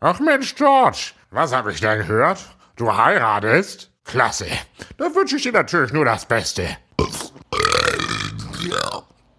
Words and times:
Ach 0.00 0.20
Mensch, 0.20 0.54
George, 0.54 1.10
was 1.30 1.52
habe 1.52 1.72
ich 1.72 1.80
da 1.80 1.96
gehört? 1.96 2.38
Du 2.76 2.96
heiratest? 2.96 3.90
Klasse. 4.04 4.46
Da 4.96 5.12
wünsche 5.12 5.36
ich 5.36 5.42
dir 5.42 5.52
natürlich 5.52 5.92
nur 5.92 6.04
das 6.04 6.24
Beste. 6.24 6.76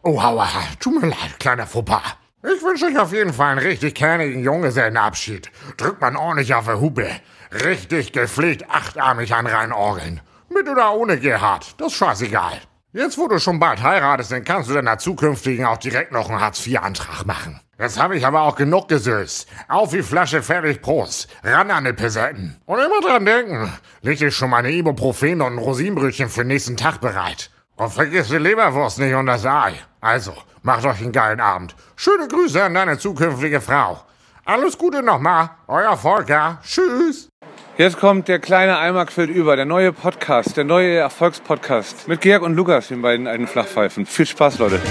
Oh, 0.04 0.20
aua, 0.20 0.50
tut 0.80 1.02
mir 1.02 1.08
leid, 1.08 1.40
kleiner 1.40 1.66
Fauxpas. 1.66 2.18
Ich 2.44 2.62
wünsche 2.62 2.88
euch 2.88 3.00
auf 3.00 3.14
jeden 3.14 3.34
Fall 3.34 3.52
einen 3.52 3.66
richtig 3.66 3.96
kernigen 3.96 4.44
Junggesellenabschied. 4.44 5.50
Drückt 5.78 6.02
man 6.02 6.18
ordentlich 6.18 6.54
auf 6.54 6.66
der 6.66 6.82
Hupe. 6.82 7.10
Richtig 7.54 8.12
gepflegt 8.12 8.70
achtarmig 8.70 9.34
an 9.34 9.48
reinorgeln. 9.48 10.20
Mit 10.50 10.68
oder 10.68 10.94
ohne 10.94 11.20
Gerhard, 11.20 11.80
das 11.80 11.94
ist 11.94 11.98
scheißegal. 11.98 12.60
Jetzt, 12.92 13.18
wo 13.18 13.28
du 13.28 13.40
schon 13.40 13.60
bald 13.60 13.82
heiratest, 13.82 14.32
dann 14.32 14.44
kannst 14.44 14.70
du 14.70 14.74
deiner 14.74 14.98
zukünftigen 14.98 15.66
auch 15.66 15.78
direkt 15.78 16.12
noch 16.12 16.30
einen 16.30 16.42
Hartz-IV-Antrag 16.42 17.26
machen. 17.26 17.62
Jetzt 17.80 17.98
habe 17.98 18.18
ich 18.18 18.26
aber 18.26 18.42
auch 18.42 18.58
genug 18.58 18.90
gesößt. 18.90 19.48
Auf 19.70 19.92
die 19.92 20.04
Flasche, 20.04 20.44
fertig, 20.44 20.82
Prost. 20.82 21.30
Ran 21.44 21.72
an 21.72 21.86
die 21.86 21.94
Pesetten. 21.94 22.58
Und 22.66 22.78
immer 22.80 23.00
dran 23.00 23.26
denken, 23.26 23.72
leg 24.02 24.18
dir 24.18 24.32
schon 24.32 24.50
mal 24.50 24.58
eine 24.58 24.72
Ibuprofen 24.72 25.42
und 25.42 25.54
ein 25.54 25.58
Rosinenbrötchen 25.58 26.28
für 26.28 26.42
den 26.42 26.48
nächsten 26.48 26.76
Tag 26.76 27.00
bereit. 27.00 27.50
Und 27.78 27.94
vergiss 27.94 28.28
die 28.28 28.38
Leberwurst 28.38 29.00
nicht 29.00 29.14
und 29.14 29.28
das 29.28 29.46
Ei. 29.46 29.72
Also, 30.02 30.34
macht 30.62 30.86
euch 30.86 31.00
einen 31.00 31.14
geilen 31.14 31.40
Abend. 31.40 31.74
Schöne 31.96 32.28
Grüße 32.28 32.62
an 32.62 32.74
deine 32.74 32.98
zukünftige 32.98 33.62
Frau. 33.62 34.02
Alles 34.44 34.78
Gute 34.78 35.02
nochmal, 35.02 35.52
euer 35.68 35.96
Volker. 35.96 36.60
Tschüss. 36.62 37.30
Jetzt 37.78 37.98
kommt 37.98 38.28
der 38.28 38.40
kleine 38.40 39.06
quillt 39.06 39.30
über, 39.30 39.56
der 39.56 39.64
neue 39.64 39.94
Podcast, 39.94 40.58
der 40.58 40.66
neue 40.66 40.98
Erfolgspodcast. 40.98 42.10
Mit 42.10 42.20
Georg 42.20 42.42
und 42.42 42.56
Lukas, 42.56 42.90
den 42.90 43.02
beiden 43.02 43.26
alten 43.26 43.48
Flachpfeifen. 43.48 44.06
Viel 44.06 44.26
Spaß, 44.26 44.58
Leute. 44.58 44.82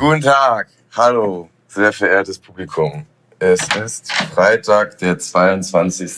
Guten 0.00 0.22
Tag, 0.22 0.68
hallo, 0.96 1.50
sehr 1.68 1.92
verehrtes 1.92 2.38
Publikum. 2.38 3.04
Es 3.38 3.60
ist 3.84 4.10
Freitag, 4.34 4.96
der 4.96 5.18
22. 5.18 6.10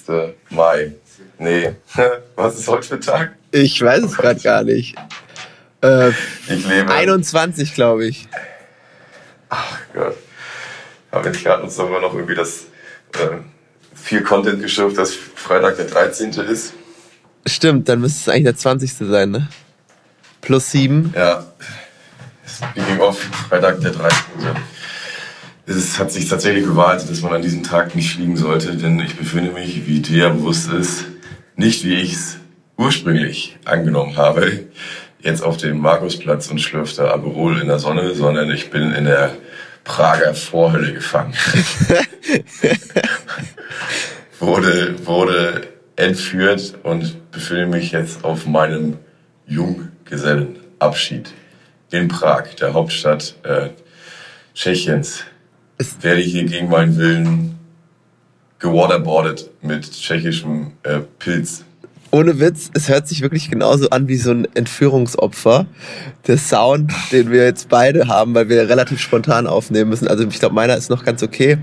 Mai. 0.50 0.92
Nee, 1.40 1.72
was 2.36 2.60
ist 2.60 2.68
heute 2.68 2.86
für 2.86 3.00
Tag? 3.00 3.32
Ich 3.50 3.82
weiß 3.82 4.04
es 4.04 4.16
gerade 4.16 4.38
gar 4.40 4.62
nicht. 4.62 4.94
Äh, 5.82 6.10
Ich 6.48 6.64
lebe. 6.64 6.92
21, 6.92 7.74
glaube 7.74 8.06
ich. 8.06 8.28
Ach 9.48 9.78
Gott. 9.92 10.16
Haben 11.10 11.24
jetzt 11.24 11.42
gerade 11.42 11.64
uns 11.64 11.74
sogar 11.74 12.00
noch 12.00 12.14
irgendwie 12.14 12.36
das 12.36 12.66
äh, 13.14 13.38
viel 13.96 14.22
Content 14.22 14.62
geschürft, 14.62 14.96
dass 14.96 15.12
Freitag 15.12 15.74
der 15.78 15.86
13. 15.86 16.30
ist. 16.30 16.72
Stimmt, 17.46 17.88
dann 17.88 18.00
müsste 18.00 18.20
es 18.20 18.28
eigentlich 18.28 18.44
der 18.44 18.56
20. 18.56 18.92
sein, 18.92 19.32
ne? 19.32 19.48
Plus 20.40 20.70
7. 20.70 21.12
Ja. 21.16 21.44
Speaking 22.46 23.00
of, 23.00 23.18
Freitag 23.18 23.80
der 23.80 23.92
13. 23.92 24.18
Es 25.66 25.98
hat 25.98 26.10
sich 26.10 26.28
tatsächlich 26.28 26.64
bewahrheitet, 26.64 27.08
dass 27.10 27.22
man 27.22 27.32
an 27.34 27.42
diesem 27.42 27.62
Tag 27.62 27.94
nicht 27.94 28.14
fliegen 28.14 28.36
sollte, 28.36 28.76
denn 28.76 28.98
ich 28.98 29.16
befinde 29.16 29.52
mich, 29.52 29.86
wie 29.86 30.00
dir 30.00 30.30
bewusst 30.30 30.70
ist, 30.70 31.04
nicht 31.56 31.84
wie 31.84 31.94
ich 31.94 32.14
es 32.14 32.38
ursprünglich 32.76 33.56
angenommen 33.64 34.16
habe, 34.16 34.66
jetzt 35.20 35.42
auf 35.42 35.56
dem 35.56 35.78
Markusplatz 35.78 36.50
und 36.50 36.60
schlürfte 36.60 37.12
Aperol 37.12 37.60
in 37.60 37.68
der 37.68 37.78
Sonne, 37.78 38.12
sondern 38.14 38.50
ich 38.50 38.70
bin 38.70 38.92
in 38.92 39.04
der 39.04 39.36
Prager 39.84 40.34
Vorhölle 40.34 40.92
gefangen. 40.94 41.34
wurde, 44.40 45.06
wurde 45.06 45.68
entführt 45.94 46.74
und 46.82 47.30
befinde 47.30 47.66
mich 47.66 47.92
jetzt 47.92 48.24
auf 48.24 48.46
meinem 48.46 48.98
Junggesellenabschied 49.46 51.32
in 51.92 52.08
Prag, 52.08 52.54
der 52.60 52.72
Hauptstadt 52.72 53.34
äh, 53.42 53.68
Tschechiens. 54.54 55.24
Werde 56.00 56.20
hier 56.20 56.44
gegen 56.44 56.68
meinen 56.68 56.96
Willen 56.96 57.58
gewaterboardet 58.58 59.50
mit 59.60 59.90
tschechischem 59.90 60.72
äh, 60.84 61.00
Pilz. 61.18 61.64
Ohne 62.14 62.38
Witz, 62.38 62.70
es 62.74 62.90
hört 62.90 63.08
sich 63.08 63.22
wirklich 63.22 63.50
genauso 63.50 63.88
an 63.88 64.06
wie 64.06 64.18
so 64.18 64.32
ein 64.32 64.46
Entführungsopfer. 64.54 65.64
Der 66.26 66.36
Sound, 66.36 66.92
den 67.10 67.30
wir 67.30 67.44
jetzt 67.44 67.70
beide 67.70 68.06
haben, 68.06 68.34
weil 68.34 68.50
wir 68.50 68.68
relativ 68.68 69.00
spontan 69.00 69.46
aufnehmen 69.46 69.88
müssen. 69.88 70.08
Also 70.08 70.28
ich 70.28 70.38
glaube, 70.38 70.54
meiner 70.54 70.76
ist 70.76 70.90
noch 70.90 71.06
ganz 71.06 71.22
okay. 71.22 71.56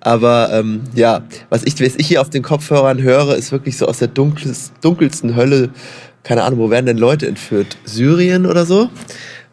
Aber 0.00 0.50
ähm, 0.52 0.82
ja, 0.94 1.22
was 1.48 1.64
ich, 1.64 1.80
was 1.80 1.96
ich 1.96 2.06
hier 2.06 2.20
auf 2.20 2.28
den 2.28 2.42
Kopfhörern 2.42 3.00
höre, 3.00 3.34
ist 3.34 3.50
wirklich 3.50 3.78
so 3.78 3.86
aus 3.86 3.98
der 3.98 4.08
dunkelst, 4.08 4.74
dunkelsten 4.82 5.36
Hölle. 5.36 5.70
Keine 6.22 6.42
Ahnung, 6.42 6.58
wo 6.58 6.70
werden 6.70 6.84
denn 6.84 6.98
Leute 6.98 7.26
entführt? 7.26 7.78
Syrien 7.84 8.44
oder 8.44 8.66
so? 8.66 8.90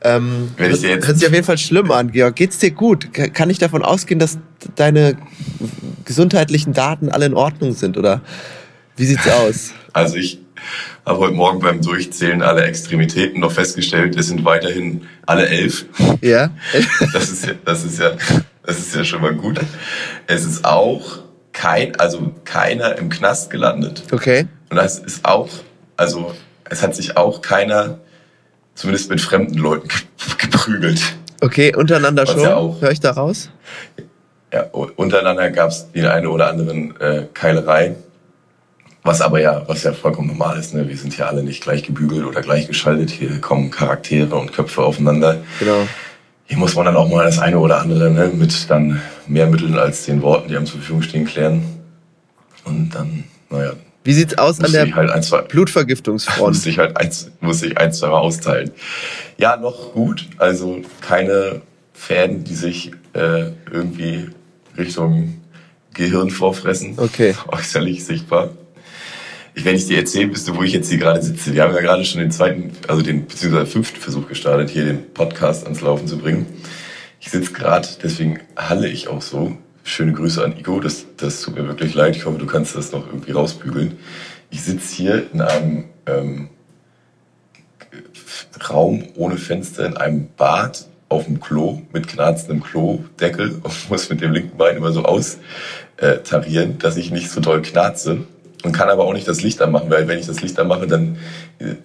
Ähm, 0.04 0.52
Wenn 0.58 0.72
ich 0.74 0.82
jetzt- 0.82 1.08
hört 1.08 1.18
sich 1.20 1.28
auf 1.28 1.34
jeden 1.34 1.46
Fall 1.46 1.58
schlimm 1.58 1.92
an, 1.92 2.12
Georg. 2.12 2.36
Geht's 2.36 2.58
dir 2.58 2.72
gut? 2.72 3.14
Ka- 3.14 3.28
Kann 3.28 3.50
ich 3.50 3.60
davon 3.60 3.84
ausgehen, 3.84 4.20
dass 4.20 4.40
deine 4.76 5.16
gesundheitlichen 6.06 6.74
Daten 6.74 7.10
alle 7.10 7.26
in 7.26 7.34
Ordnung 7.34 7.74
sind? 7.74 7.98
Oder 7.98 8.22
wie 8.98 9.06
sieht's 9.06 9.28
aus? 9.28 9.72
Also 9.94 10.16
ich 10.16 10.40
habe 11.06 11.20
heute 11.20 11.34
Morgen 11.34 11.60
beim 11.60 11.82
Durchzählen 11.82 12.42
aller 12.42 12.64
Extremitäten 12.66 13.42
noch 13.42 13.52
festgestellt, 13.52 14.16
es 14.18 14.28
sind 14.28 14.46
weiterhin 14.46 15.02
alle 15.26 15.50
elf. 15.50 15.84
Ja? 16.22 16.52
Das 17.14 17.30
ist 17.30 17.46
ja, 17.46 17.54
das 17.66 17.84
ist 17.84 18.00
ja, 18.00 18.12
das 18.66 18.80
ist 18.80 18.96
ja 18.96 19.04
schon 19.04 19.22
mal 19.22 19.36
gut. 19.36 19.60
Es 20.28 20.46
ist 20.46 20.64
auch 20.64 21.20
kein, 21.52 21.94
also 21.98 22.32
keiner 22.46 22.98
im 23.00 23.10
Knast 23.10 23.50
gelandet. 23.50 24.04
Okay. 24.14 24.46
Und 24.70 24.78
das 24.78 24.98
ist 25.00 25.26
auch, 25.26 25.50
also 25.98 26.34
es 26.70 26.82
hat 26.82 26.96
sich 26.96 27.18
auch 27.18 27.42
keiner, 27.42 28.00
zumindest 28.76 29.10
mit 29.10 29.22
fremden 29.22 29.58
Leuten, 29.58 29.88
ge- 29.88 29.98
geprügelt. 30.38 31.02
Okay, 31.42 31.76
untereinander 31.76 32.24
Was 32.24 32.32
schon. 32.32 32.42
ja 32.42 32.56
auch. 32.56 32.82
Hör 32.82 32.92
ich 32.92 33.00
da 33.00 33.12
raus? 33.12 33.50
Ja, 34.54 34.64
untereinander 34.72 35.50
gab 35.50 35.70
es 35.70 35.92
die 35.92 36.06
eine 36.06 36.30
oder 36.30 36.50
anderen 36.50 37.00
äh, 37.00 37.26
Keilerei. 37.34 37.96
Was 39.04 39.22
aber 39.22 39.40
ja, 39.42 39.64
was 39.68 39.82
ja 39.84 39.94
vollkommen 39.94 40.28
normal 40.28 40.60
ist, 40.60 40.76
ne? 40.76 40.88
Wir 40.88 40.96
sind 40.96 41.14
hier 41.14 41.28
alle 41.28 41.42
nicht 41.42 41.64
gleich 41.64 41.82
gebügelt 41.84 42.24
oder 42.26 42.42
gleich 42.42 42.68
geschaltet. 42.68 43.10
Hier 43.10 43.42
kommen 43.42 43.72
Charaktere 43.72 44.36
und 44.36 44.54
Köpfe 44.54 44.84
aufeinander. 44.84 45.38
Genau. 45.60 45.88
Hier 46.46 46.58
muss 46.58 46.76
man 46.76 46.86
dann 46.86 46.96
auch 46.98 47.10
mal 47.10 47.24
das 47.26 47.40
eine 47.40 47.58
oder 47.58 47.80
andere 47.80 48.12
ne, 48.12 48.28
mit 48.28 48.70
dann 48.70 49.02
mehr 49.26 49.48
Mitteln 49.48 49.80
als 49.80 50.06
den 50.06 50.22
Worten, 50.22 50.50
die 50.50 50.58
einem 50.58 50.66
zur 50.68 50.80
Verfügung 50.80 51.02
stehen, 51.02 51.26
klären. 51.26 51.64
Und 52.66 52.92
dann, 52.94 53.24
naja, 53.50 53.72
Wie 54.04 54.14
sieht's 54.14 54.38
aus 54.38 54.58
an 54.58 54.64
musste 54.64 54.86
der 54.86 54.96
halt 54.96 55.12
ein, 55.12 55.22
zwei, 55.22 55.42
Blutvergiftungsfront? 55.42 56.54
musste 56.54 56.70
ich 56.70 56.80
halt 56.80 56.98
eins, 56.98 57.30
musste 57.40 57.68
ich 57.68 57.78
ein, 57.78 57.94
zwei 57.94 58.08
Mal 58.08 58.20
austeilen. 58.20 58.72
Ja, 59.38 59.58
noch 59.58 59.94
gut. 59.94 60.28
Also 60.38 60.82
keine 61.02 61.62
Fäden, 61.94 62.44
die 62.44 62.56
sich 62.56 62.92
äh, 63.14 63.52
irgendwie 63.72 64.30
Richtung 64.78 65.42
Gehirn 65.94 66.32
vorfressen. 66.32 66.96
Okay. 66.98 67.36
Äußerlich 67.48 68.04
sichtbar. 68.04 68.50
Ich, 69.54 69.66
wenn 69.66 69.76
ich 69.76 69.86
dir 69.86 69.98
erzählen 69.98 70.30
müsste, 70.30 70.56
wo 70.56 70.64
ich 70.64 70.72
jetzt 70.72 70.90
hier 70.90 70.98
gerade 70.98 71.22
sitze. 71.22 71.54
Wir 71.54 71.64
haben 71.64 71.76
ja 71.76 71.82
gerade 71.82 72.06
schon 72.06 72.22
den 72.22 72.32
zweiten, 72.32 72.72
also 72.88 73.02
den 73.02 73.28
beziehungsweise 73.28 73.66
fünften 73.66 74.00
Versuch 74.00 74.28
gestartet, 74.28 74.70
hier 74.70 74.86
den 74.86 75.14
Podcast 75.14 75.66
ans 75.66 75.82
Laufen 75.82 76.08
zu 76.08 76.18
bringen. 76.18 76.46
Ich 77.20 77.30
sitze 77.30 77.52
gerade, 77.52 77.88
deswegen 78.02 78.40
halle 78.56 78.88
ich 78.88 79.10
auch 79.10 79.22
so. 79.22 79.58
Schöne 79.84 80.14
Grüße 80.14 80.44
an 80.44 80.58
Igo, 80.58 80.80
das, 80.80 81.06
das 81.18 81.42
tut 81.42 81.56
mir 81.56 81.68
wirklich 81.68 81.94
leid. 81.94 82.16
Ich 82.16 82.26
hoffe, 82.26 82.38
du 82.38 82.46
kannst 82.46 82.76
das 82.76 82.92
noch 82.92 83.08
irgendwie 83.08 83.32
rausbügeln. 83.32 83.98
Ich 84.50 84.62
sitze 84.62 84.96
hier 84.96 85.32
in 85.34 85.42
einem 85.42 85.86
ähm, 86.06 86.50
Raum 88.70 89.04
ohne 89.16 89.38
Fenster, 89.38 89.86
in 89.86 89.98
einem 89.98 90.28
Bad 90.38 90.88
auf 91.10 91.26
dem 91.26 91.40
Klo 91.40 91.82
mit 91.94 92.08
knarzendem 92.08 92.64
Klodeckel 92.64 93.60
und 93.64 93.90
muss 93.90 94.10
mit 94.10 94.22
dem 94.22 94.32
linken 94.32 94.58
Bein 94.58 94.78
immer 94.78 94.92
so 94.92 95.04
austarieren, 95.04 96.78
dass 96.80 96.98
ich 96.98 97.12
nicht 97.12 97.30
so 97.30 97.42
doll 97.42 97.62
knarze 97.62 98.26
und 98.64 98.72
kann 98.72 98.90
aber 98.90 99.06
auch 99.06 99.14
nicht 99.14 99.28
das 99.28 99.42
Licht 99.42 99.62
anmachen, 99.62 99.90
weil 99.90 100.08
wenn 100.08 100.20
ich 100.20 100.28
das 100.28 100.42
Licht 100.42 100.60
anmache, 100.60 100.88
dann 100.88 101.18
äh, 101.60 101.76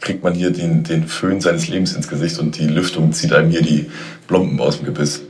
kriegt 0.00 0.24
man 0.24 0.34
hier 0.34 0.50
den, 0.50 0.82
den 0.82 1.06
Föhn 1.06 1.40
seines 1.40 1.68
Lebens 1.68 1.94
ins 1.94 2.08
Gesicht 2.08 2.38
und 2.38 2.58
die 2.58 2.66
Lüftung 2.66 3.12
zieht 3.12 3.32
einem 3.32 3.50
hier 3.50 3.62
die 3.62 3.90
Blomben 4.26 4.60
aus 4.60 4.78
dem 4.78 4.86
Gebiss. 4.86 5.22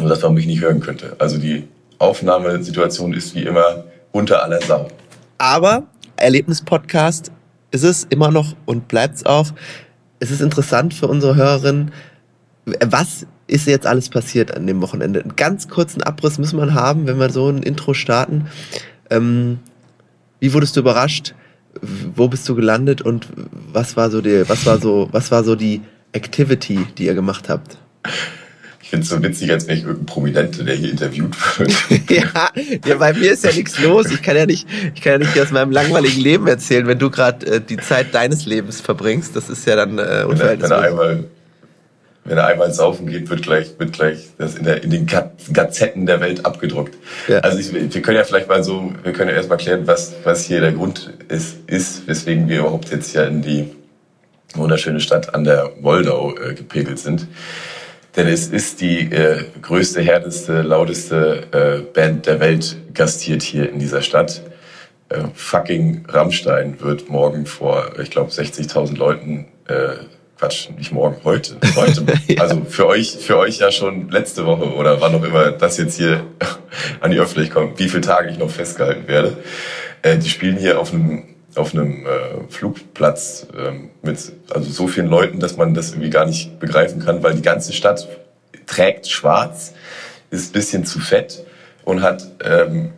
Und 0.00 0.08
dass 0.08 0.22
man 0.22 0.34
mich 0.34 0.46
nicht 0.46 0.60
hören 0.60 0.80
könnte. 0.80 1.16
Also 1.18 1.38
die 1.38 1.68
Aufnahmesituation 1.98 3.12
ist 3.12 3.34
wie 3.34 3.42
immer 3.42 3.84
unter 4.12 4.42
aller 4.42 4.60
Sau. 4.62 4.88
Aber 5.38 5.84
Erlebnispodcast 6.16 7.30
ist 7.70 7.84
es 7.84 8.04
immer 8.04 8.30
noch 8.30 8.54
und 8.66 8.88
bleibt's 8.88 9.24
auch. 9.24 9.48
Es 10.18 10.30
ist 10.30 10.40
interessant 10.40 10.92
für 10.94 11.08
unsere 11.08 11.36
Hörerinnen, 11.36 11.92
was 12.84 13.26
ist 13.46 13.66
jetzt 13.66 13.86
alles 13.86 14.08
passiert 14.08 14.54
an 14.54 14.66
dem 14.66 14.80
Wochenende? 14.80 15.22
Einen 15.22 15.36
ganz 15.36 15.68
kurzen 15.68 16.02
Abriss 16.02 16.38
müssen 16.38 16.58
wir 16.58 16.74
haben, 16.74 17.06
wenn 17.06 17.18
wir 17.18 17.30
so 17.30 17.48
ein 17.48 17.62
Intro 17.62 17.94
starten. 17.94 18.46
Ähm, 19.10 19.58
wie 20.38 20.52
wurdest 20.52 20.76
du 20.76 20.80
überrascht? 20.80 21.34
Wo 22.14 22.28
bist 22.28 22.48
du 22.48 22.54
gelandet 22.54 23.02
und 23.02 23.28
was 23.72 23.96
war 23.96 24.10
so 24.10 24.20
die, 24.20 24.48
was 24.48 24.66
war 24.66 24.78
so, 24.78 25.08
was 25.12 25.30
war 25.30 25.44
so 25.44 25.54
die 25.54 25.82
Activity, 26.12 26.86
die 26.98 27.06
ihr 27.06 27.14
gemacht 27.14 27.48
habt? 27.48 27.78
Finde 28.90 29.04
es 29.04 29.08
so 29.08 29.22
witzig, 29.22 29.50
als 29.50 29.66
wäre 29.66 29.78
ich 29.78 29.84
irgendein 29.84 30.06
Prominente, 30.06 30.64
der 30.64 30.74
hier 30.74 30.90
interviewt 30.90 31.34
wird. 31.58 31.72
ja, 32.10 32.50
ja, 32.84 32.96
bei 32.96 33.12
mir 33.12 33.32
ist 33.32 33.44
ja 33.44 33.52
nichts 33.52 33.78
los. 33.80 34.10
Ich 34.10 34.22
kann 34.22 34.36
ja 34.36 34.46
nicht, 34.46 34.66
ich 34.94 35.00
kann 35.00 35.12
ja 35.12 35.18
nicht 35.18 35.40
aus 35.40 35.50
meinem 35.50 35.70
langweiligen 35.70 36.20
Leben 36.20 36.46
erzählen, 36.46 36.86
wenn 36.86 36.98
du 36.98 37.10
gerade 37.10 37.46
äh, 37.46 37.60
die 37.60 37.76
Zeit 37.78 38.14
deines 38.14 38.46
Lebens 38.46 38.80
verbringst. 38.80 39.34
Das 39.36 39.48
ist 39.48 39.66
ja 39.66 39.76
dann 39.76 39.98
äh, 39.98 39.98
wenn, 39.98 40.00
er, 40.00 40.08
wenn, 40.08 40.18
er 40.20 40.28
unverhältnismäßig. 40.28 40.86
einmal, 40.86 41.24
wenn 42.24 42.38
er 42.38 42.46
einmal 42.46 42.72
saufen 42.72 43.06
geht, 43.06 43.30
wird 43.30 43.42
gleich, 43.42 43.78
wird 43.78 43.92
gleich 43.92 44.30
das 44.38 44.56
in, 44.56 44.64
der, 44.64 44.82
in 44.82 44.90
den 44.90 45.06
Ga- 45.06 45.32
Gazetten 45.52 46.06
der 46.06 46.20
Welt 46.20 46.44
abgedruckt. 46.44 46.96
Ja. 47.28 47.38
Also 47.38 47.58
ich, 47.58 47.72
wir 47.72 48.02
können 48.02 48.16
ja 48.18 48.24
vielleicht 48.24 48.48
mal 48.48 48.62
so, 48.62 48.92
wir 49.02 49.12
können 49.12 49.30
ja 49.30 49.36
erstmal 49.36 49.58
klären, 49.58 49.86
was, 49.86 50.14
was 50.24 50.44
hier 50.44 50.60
der 50.60 50.72
Grund 50.72 51.12
ist, 51.28 51.56
ist, 51.66 52.06
weswegen 52.06 52.48
wir 52.48 52.60
überhaupt 52.60 52.90
jetzt 52.90 53.14
ja 53.14 53.24
in 53.24 53.40
die 53.42 53.70
wunderschöne 54.54 55.00
Stadt 55.00 55.34
an 55.34 55.44
der 55.44 55.70
Moldau 55.80 56.34
äh, 56.36 56.54
gepegelt 56.54 56.98
sind. 56.98 57.26
Denn 58.16 58.26
es 58.26 58.48
ist 58.48 58.80
die 58.80 59.12
äh, 59.12 59.44
größte, 59.62 60.00
härteste, 60.00 60.62
lauteste 60.62 61.46
äh, 61.52 61.92
Band 61.92 62.26
der 62.26 62.40
Welt 62.40 62.76
gastiert 62.92 63.42
hier 63.42 63.70
in 63.70 63.78
dieser 63.78 64.02
Stadt. 64.02 64.42
Äh, 65.08 65.24
fucking 65.34 66.04
Rammstein 66.08 66.80
wird 66.80 67.08
morgen 67.08 67.46
vor, 67.46 67.98
ich 68.00 68.10
glaube, 68.10 68.30
60.000 68.30 68.96
Leuten, 68.96 69.46
äh, 69.68 70.04
Quatsch, 70.38 70.70
nicht 70.76 70.90
morgen, 70.90 71.16
heute, 71.22 71.56
heute. 71.76 72.04
Also 72.38 72.62
für 72.68 72.86
euch, 72.86 73.16
für 73.20 73.36
euch 73.36 73.58
ja 73.58 73.70
schon 73.70 74.10
letzte 74.10 74.46
Woche 74.46 74.74
oder 74.74 75.00
wann 75.00 75.14
auch 75.14 75.22
immer 75.22 75.52
das 75.52 75.76
jetzt 75.78 75.96
hier 75.96 76.24
an 77.00 77.10
die 77.10 77.18
Öffentlichkeit 77.18 77.54
kommt, 77.54 77.78
wie 77.78 77.88
viele 77.88 78.02
Tage 78.02 78.30
ich 78.30 78.38
noch 78.38 78.50
festgehalten 78.50 79.06
werde. 79.06 79.36
Äh, 80.02 80.18
die 80.18 80.28
spielen 80.28 80.56
hier 80.56 80.80
auf 80.80 80.92
einem 80.92 81.29
auf 81.56 81.74
einem 81.74 82.06
äh, 82.06 82.48
Flugplatz 82.48 83.46
ähm, 83.56 83.90
mit 84.02 84.32
also 84.52 84.70
so 84.70 84.86
vielen 84.86 85.08
Leuten, 85.08 85.40
dass 85.40 85.56
man 85.56 85.74
das 85.74 85.90
irgendwie 85.90 86.10
gar 86.10 86.26
nicht 86.26 86.58
begreifen 86.60 87.00
kann, 87.04 87.22
weil 87.22 87.34
die 87.34 87.42
ganze 87.42 87.72
Stadt 87.72 88.08
trägt 88.66 89.08
schwarz, 89.08 89.74
ist 90.30 90.52
bisschen 90.52 90.84
zu 90.84 91.00
fett 91.00 91.44
und 91.84 92.02
hat 92.02 92.26
ähm, 92.44 92.92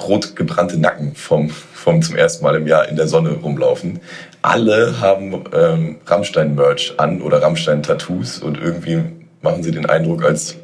rot 0.00 0.36
gebrannte 0.36 0.78
Nacken 0.78 1.14
vom, 1.14 1.50
vom 1.50 2.02
zum 2.02 2.16
ersten 2.16 2.44
Mal 2.44 2.56
im 2.56 2.66
Jahr 2.66 2.88
in 2.88 2.96
der 2.96 3.06
Sonne 3.06 3.30
rumlaufen. 3.30 4.00
Alle 4.42 5.00
haben 5.00 5.44
ähm, 5.52 5.98
Rammstein-Merch 6.06 6.94
an 6.96 7.20
oder 7.20 7.42
Rammstein-Tattoos 7.42 8.38
und 8.38 8.58
irgendwie 8.58 9.02
machen 9.42 9.62
sie 9.62 9.70
den 9.70 9.86
Eindruck, 9.86 10.24
als 10.24 10.56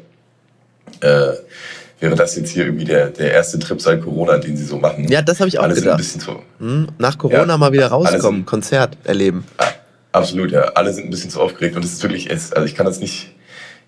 äh, 1.01 1.33
wäre 1.99 2.15
das 2.15 2.35
jetzt 2.35 2.49
hier 2.51 2.65
irgendwie 2.65 2.85
der, 2.85 3.07
der 3.09 3.31
erste 3.31 3.59
Trip 3.59 3.81
seit 3.81 4.01
Corona, 4.03 4.37
den 4.37 4.55
sie 4.57 4.65
so 4.65 4.77
machen. 4.77 5.07
Ja, 5.09 5.21
das 5.21 5.39
habe 5.39 5.49
ich 5.49 5.57
auch 5.59 5.63
Alle 5.63 5.73
sind 5.75 5.83
ein 5.83 5.85
gedacht. 5.85 5.97
bisschen 5.99 6.21
zu, 6.21 6.39
Hm, 6.59 6.87
nach 6.97 7.17
Corona 7.17 7.45
Ja, 7.47 7.57
mal 7.57 7.71
wieder 7.71 7.87
rauskommen, 7.87 8.39
sind- 8.41 8.45
Konzert 8.45 8.97
erleben. 9.03 9.43
Ah, 9.57 9.65
Absolut, 10.13 10.51
ja. 10.51 10.61
Alle 10.73 10.93
sind 10.93 11.05
ein 11.05 11.09
bisschen 11.11 11.29
zu 11.29 11.39
aufgeregt 11.39 11.75
und 11.75 11.85
es 11.85 11.93
ist 11.93 12.01
wirklich, 12.03 12.31
also 12.31 12.63
ich 12.65 12.73
kann 12.75 12.85
das 12.87 12.99
nicht 12.99 13.33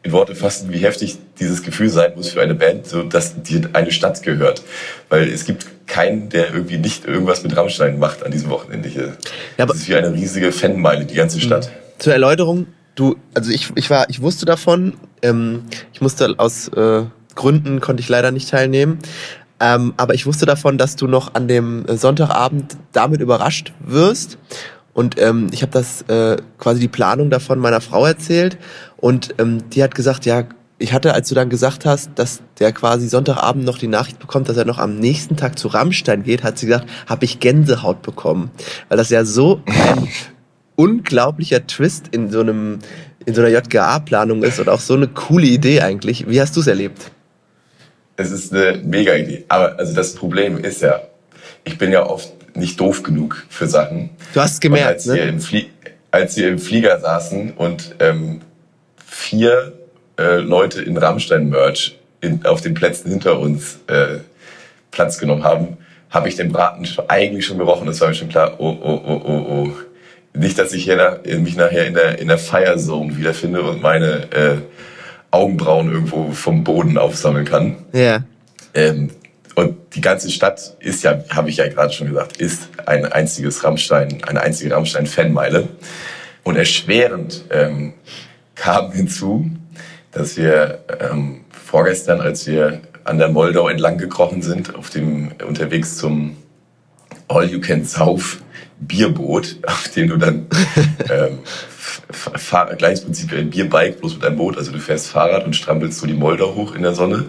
in 0.04 0.12
Worte 0.12 0.36
fassen, 0.36 0.72
wie 0.72 0.78
heftig 0.78 1.18
dieses 1.40 1.64
Gefühl 1.64 1.90
sein 1.90 2.12
muss 2.16 2.30
für 2.30 2.42
eine 2.42 2.54
Band, 2.56 2.86
so 2.88 3.04
dass 3.04 3.42
die 3.42 3.62
eine 3.74 3.92
Stadt 3.92 4.22
gehört. 4.24 4.62
Weil 5.10 5.28
es 5.28 5.44
gibt 5.46 5.66
keinen, 5.88 6.30
der 6.30 6.54
irgendwie 6.54 6.78
nicht 6.78 7.06
irgendwas 7.06 7.42
mit 7.44 7.56
Rammstein 7.58 7.98
macht 8.00 8.24
an 8.24 8.32
diesem 8.32 8.50
Wochenende 8.50 8.88
hier. 8.88 9.18
Ja, 9.58 9.66
das 9.66 9.78
ist 9.78 9.90
wie 9.90 9.96
eine 9.96 10.14
riesige 10.14 10.52
Fanmeile, 10.52 11.04
die 11.06 11.16
ganze 11.16 11.42
Stadt. 11.42 11.70
Zur 11.98 12.14
Erläuterung, 12.14 12.68
du, 12.96 13.16
also 13.34 13.50
ich, 13.52 13.70
ich 13.76 13.90
war, 13.90 14.08
ich 14.10 14.22
wusste 14.22 14.46
davon, 14.46 14.94
ähm, 15.22 15.64
ich 15.94 16.00
musste 16.02 16.36
aus 16.38 16.68
äh, 16.70 17.04
Gründen 17.40 17.80
konnte 17.80 18.02
ich 18.02 18.10
leider 18.10 18.32
nicht 18.32 18.50
teilnehmen. 18.50 19.00
Ähm, 19.62 19.94
aber 19.96 20.14
ich 20.14 20.26
wusste 20.26 20.46
davon, 20.46 20.78
dass 20.78 20.98
du 20.98 21.08
noch 21.08 21.36
an 21.36 21.48
dem 21.48 21.86
äh, 21.86 21.96
Sonntagabend 21.96 22.76
damit 22.92 23.22
überrascht 23.22 23.74
wirst. 23.80 24.38
Und 24.94 25.20
ähm, 25.22 25.48
ich 25.54 25.62
habe 25.62 25.72
das 25.72 26.02
äh, 26.04 26.38
quasi 26.58 26.82
die 26.82 26.90
Planung 26.90 27.30
davon 27.30 27.60
meiner 27.60 27.80
Frau 27.80 28.06
erzählt. 28.06 28.58
Und 28.98 29.36
ähm, 29.38 29.70
die 29.70 29.82
hat 29.82 29.96
gesagt, 29.96 30.26
ja, 30.26 30.44
ich 30.80 30.92
hatte, 30.92 31.14
als 31.14 31.30
du 31.30 31.36
dann 31.36 31.50
gesagt 31.50 31.86
hast, 31.86 32.12
dass 32.16 32.42
der 32.60 32.74
quasi 32.74 33.08
Sonntagabend 33.08 33.64
noch 33.64 33.78
die 33.78 33.88
Nachricht 33.88 34.20
bekommt, 34.20 34.50
dass 34.50 34.58
er 34.58 34.66
noch 34.66 34.78
am 34.78 34.98
nächsten 34.98 35.38
Tag 35.38 35.58
zu 35.58 35.70
Rammstein 35.70 36.24
geht, 36.24 36.44
hat 36.44 36.58
sie 36.58 36.68
gesagt, 36.68 36.88
habe 37.08 37.24
ich 37.24 37.40
Gänsehaut 37.40 38.02
bekommen. 38.02 38.52
Weil 38.90 38.98
das 38.98 39.10
ja 39.10 39.24
so 39.24 39.62
ein 39.66 40.10
unglaublicher 40.76 41.66
Twist 41.68 42.10
in 42.12 42.32
so 42.32 42.42
einem 42.42 42.80
in 43.26 43.36
so 43.36 43.42
einer 43.42 43.50
JGA-Planung 43.50 44.44
ist 44.44 44.60
und 44.60 44.70
auch 44.70 44.80
so 44.80 44.96
eine 44.96 45.08
coole 45.08 45.46
Idee 45.46 45.82
eigentlich. 45.82 46.28
Wie 46.30 46.42
hast 46.42 46.56
du 46.56 46.62
es 46.62 46.68
erlebt? 46.68 47.12
Es 48.19 48.31
ist 48.31 48.54
eine 48.54 48.77
mega 48.83 49.16
Idee. 49.16 49.45
Aber 49.48 49.80
also 49.80 49.95
das 49.95 50.13
Problem 50.13 50.57
ist 50.57 50.81
ja, 50.81 51.04
ich 51.63 51.77
bin 51.77 51.94
ja 51.94 52.06
oft 52.06 52.30
nicht 52.54 52.77
doof 52.77 53.01
genug 53.01 53.45
für 53.48 53.66
Sachen. 53.66 54.10
Du 54.33 54.42
hast 54.42 54.56
Und 54.56 54.62
gemerkt, 54.62 54.88
als, 54.88 55.07
wir 55.07 55.24
ne? 55.25 55.30
im 55.30 55.39
Flie 55.39 55.68
als 56.12 56.36
wir 56.36 56.50
im 56.50 56.60
Flieger 56.60 57.00
saßen 57.00 57.54
und 57.54 57.95
ähm, 58.00 58.42
vier 59.06 59.71
äh, 60.18 60.38
Leute 60.38 60.81
in 60.81 60.98
Rammstein-Merch 60.98 61.98
in, 62.19 62.45
auf 62.45 62.60
den 62.60 62.74
Plätzen 62.74 63.10
hinter 63.10 63.39
uns 63.39 63.80
äh, 63.88 64.18
Platz 64.92 65.18
genommen 65.18 65.45
haben, 65.45 65.77
habe 66.10 66.27
ich 66.27 66.36
den 66.36 66.51
Braten 66.51 66.86
eigentlich 67.07 67.45
schon 67.45 67.57
gerochen. 67.57 67.88
Das 67.88 68.01
war 68.01 68.10
mir 68.10 68.16
schon 68.16 68.27
klar, 68.27 68.56
oh, 68.57 68.75
oh, 68.81 69.01
oh, 69.06 69.21
oh, 69.24 69.45
oh. 69.50 69.71
Nicht, 70.33 70.60
dass 70.60 70.74
ich 70.74 70.83
hier 70.83 71.21
mich 71.39 71.56
nachher 71.56 71.86
in 71.86 71.94
der, 71.94 72.19
in 72.19 72.27
der 72.27 72.38
Fire 72.38 72.75
Zone 72.77 73.16
wiederfinde 73.16 73.62
und 73.62 73.81
meine 73.81 74.30
äh, 74.33 74.57
Augenbrauen 75.31 75.92
irgendwo 75.92 76.31
vom 76.31 76.64
Boden 76.64 76.98
aufsammeln 76.98 77.46
kann. 77.46 77.78
Ja. 77.94 78.24
Ähm, 78.74 79.12
und 79.56 79.78
die 79.94 80.02
ganze 80.02 80.31
Stadt 80.31 80.76
ist 80.80 81.04
ja, 81.04 81.24
habe 81.30 81.50
ich 81.50 81.58
ja 81.58 81.68
gerade 81.68 81.92
schon 81.94 82.08
gesagt, 82.08 82.38
ist 82.38 82.70
ein 82.86 83.06
einziges 83.06 83.64
Rammstein, 83.64 84.24
eine 84.26 84.42
einzige 84.42 84.74
Rammstein-Fanmeile. 84.74 85.68
Und 86.44 86.56
erschwerend 86.56 87.44
ähm, 87.52 87.94
kam 88.56 88.92
hinzu, 88.94 89.52
dass 90.12 90.38
wir 90.38 90.80
ähm, 91.00 91.42
vorgestern, 91.52 92.22
als 92.22 92.48
wir 92.48 92.81
an 93.04 93.18
der 93.18 93.30
Moldau 93.30 93.68
entlang 93.68 93.98
gekrochen 93.98 94.42
sind, 94.42 94.76
auf 94.76 94.90
dem 94.90 95.31
unterwegs 95.46 95.98
zum 95.98 96.38
All 97.28 97.46
You 97.46 97.60
Can 97.60 97.86
Sauf 97.86 98.42
Bierboot, 98.80 99.58
auf 99.68 99.90
dem 99.90 100.10
du 100.10 100.18
dann 100.18 100.48
ähm, 101.12 101.40
fahr, 102.12 102.76
gleiches 102.76 103.02
Prinzip 103.02 103.32
wie 103.32 103.38
ein 103.38 103.50
Bierbike, 103.50 104.00
bloß 104.00 104.16
mit 104.16 104.26
einem 104.26 104.38
Boot. 104.38 104.58
Also 104.58 104.72
du 104.72 104.80
fährst 104.80 105.08
Fahrrad 105.08 105.46
und 105.46 105.56
strampelst 105.56 106.00
so 106.00 106.08
die 106.08 106.14
Moldau 106.14 106.56
hoch 106.56 106.76
in 106.76 106.82
der 106.82 106.94
Sonne, 106.94 107.26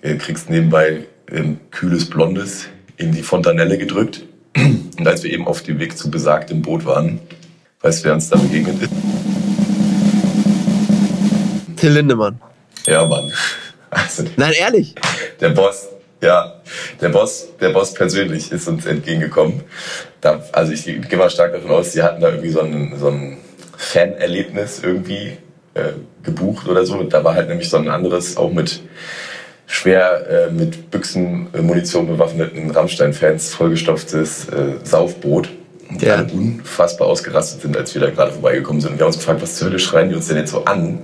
äh, 0.00 0.16
kriegst 0.16 0.50
nebenbei 0.50 1.06
ähm, 1.30 1.58
kühles 1.70 2.08
Blondes 2.08 2.66
in 2.96 3.12
die 3.12 3.22
Fontanelle 3.22 3.78
gedrückt. 3.78 4.24
Und 4.54 5.06
als 5.06 5.22
wir 5.22 5.32
eben 5.32 5.46
auf 5.46 5.62
dem 5.62 5.78
Weg 5.78 5.96
zu 5.96 6.10
besagtem 6.10 6.62
Boot 6.62 6.84
waren, 6.84 7.20
weißt 7.80 8.00
du, 8.00 8.08
wer 8.08 8.14
uns 8.14 8.28
da 8.28 8.36
begegnet 8.36 8.82
ist? 8.82 8.90
Till 11.76 11.92
Lindemann. 11.92 12.40
Ja, 12.86 13.06
Mann. 13.06 13.32
Also, 13.90 14.24
Nein, 14.36 14.52
ehrlich. 14.52 14.94
der 15.40 15.50
Boss, 15.50 15.88
ja, 16.22 16.60
der 17.00 17.08
Boss, 17.08 17.48
der 17.60 17.70
Boss 17.70 17.92
persönlich 17.92 18.52
ist 18.52 18.68
uns 18.68 18.86
entgegengekommen. 18.86 19.62
Da, 20.20 20.42
also 20.52 20.72
ich 20.72 20.84
gehe 20.84 21.18
mal 21.18 21.28
stark 21.28 21.52
davon 21.52 21.70
aus, 21.72 21.92
die 21.92 22.02
hatten 22.02 22.20
da 22.20 22.28
irgendwie 22.28 22.50
so 22.50 22.60
ein, 22.60 22.94
so 22.98 23.08
ein 23.08 23.38
Fan-Erlebnis 23.82 24.80
irgendwie 24.82 25.36
äh, 25.74 25.92
gebucht 26.22 26.68
oder 26.68 26.84
so. 26.86 27.02
Da 27.02 27.24
war 27.24 27.34
halt 27.34 27.48
nämlich 27.48 27.68
so 27.68 27.76
ein 27.78 27.88
anderes, 27.88 28.36
auch 28.36 28.52
mit 28.52 28.80
schwer 29.66 30.48
äh, 30.48 30.52
mit 30.52 30.90
Büchsen, 30.90 31.48
äh, 31.54 31.60
Munition 31.62 32.06
bewaffneten 32.06 32.70
Rammstein-Fans 32.70 33.54
vollgestopftes 33.54 34.48
äh, 34.48 34.74
Saufboot. 34.84 35.48
Die 35.90 36.06
Ja. 36.06 36.16
alle 36.16 36.26
unfassbar 36.32 37.08
ausgerastet 37.08 37.62
sind, 37.62 37.76
als 37.76 37.92
wir 37.94 38.00
da 38.00 38.10
gerade 38.10 38.32
vorbeigekommen 38.32 38.80
sind. 38.80 38.92
Und 38.92 38.98
wir 38.98 39.02
haben 39.04 39.08
uns 39.12 39.18
gefragt, 39.18 39.42
was 39.42 39.56
zur 39.56 39.68
Hölle 39.68 39.78
schreien 39.78 40.08
die 40.08 40.14
uns 40.14 40.28
denn 40.28 40.38
jetzt 40.38 40.52
so 40.52 40.64
an? 40.64 41.00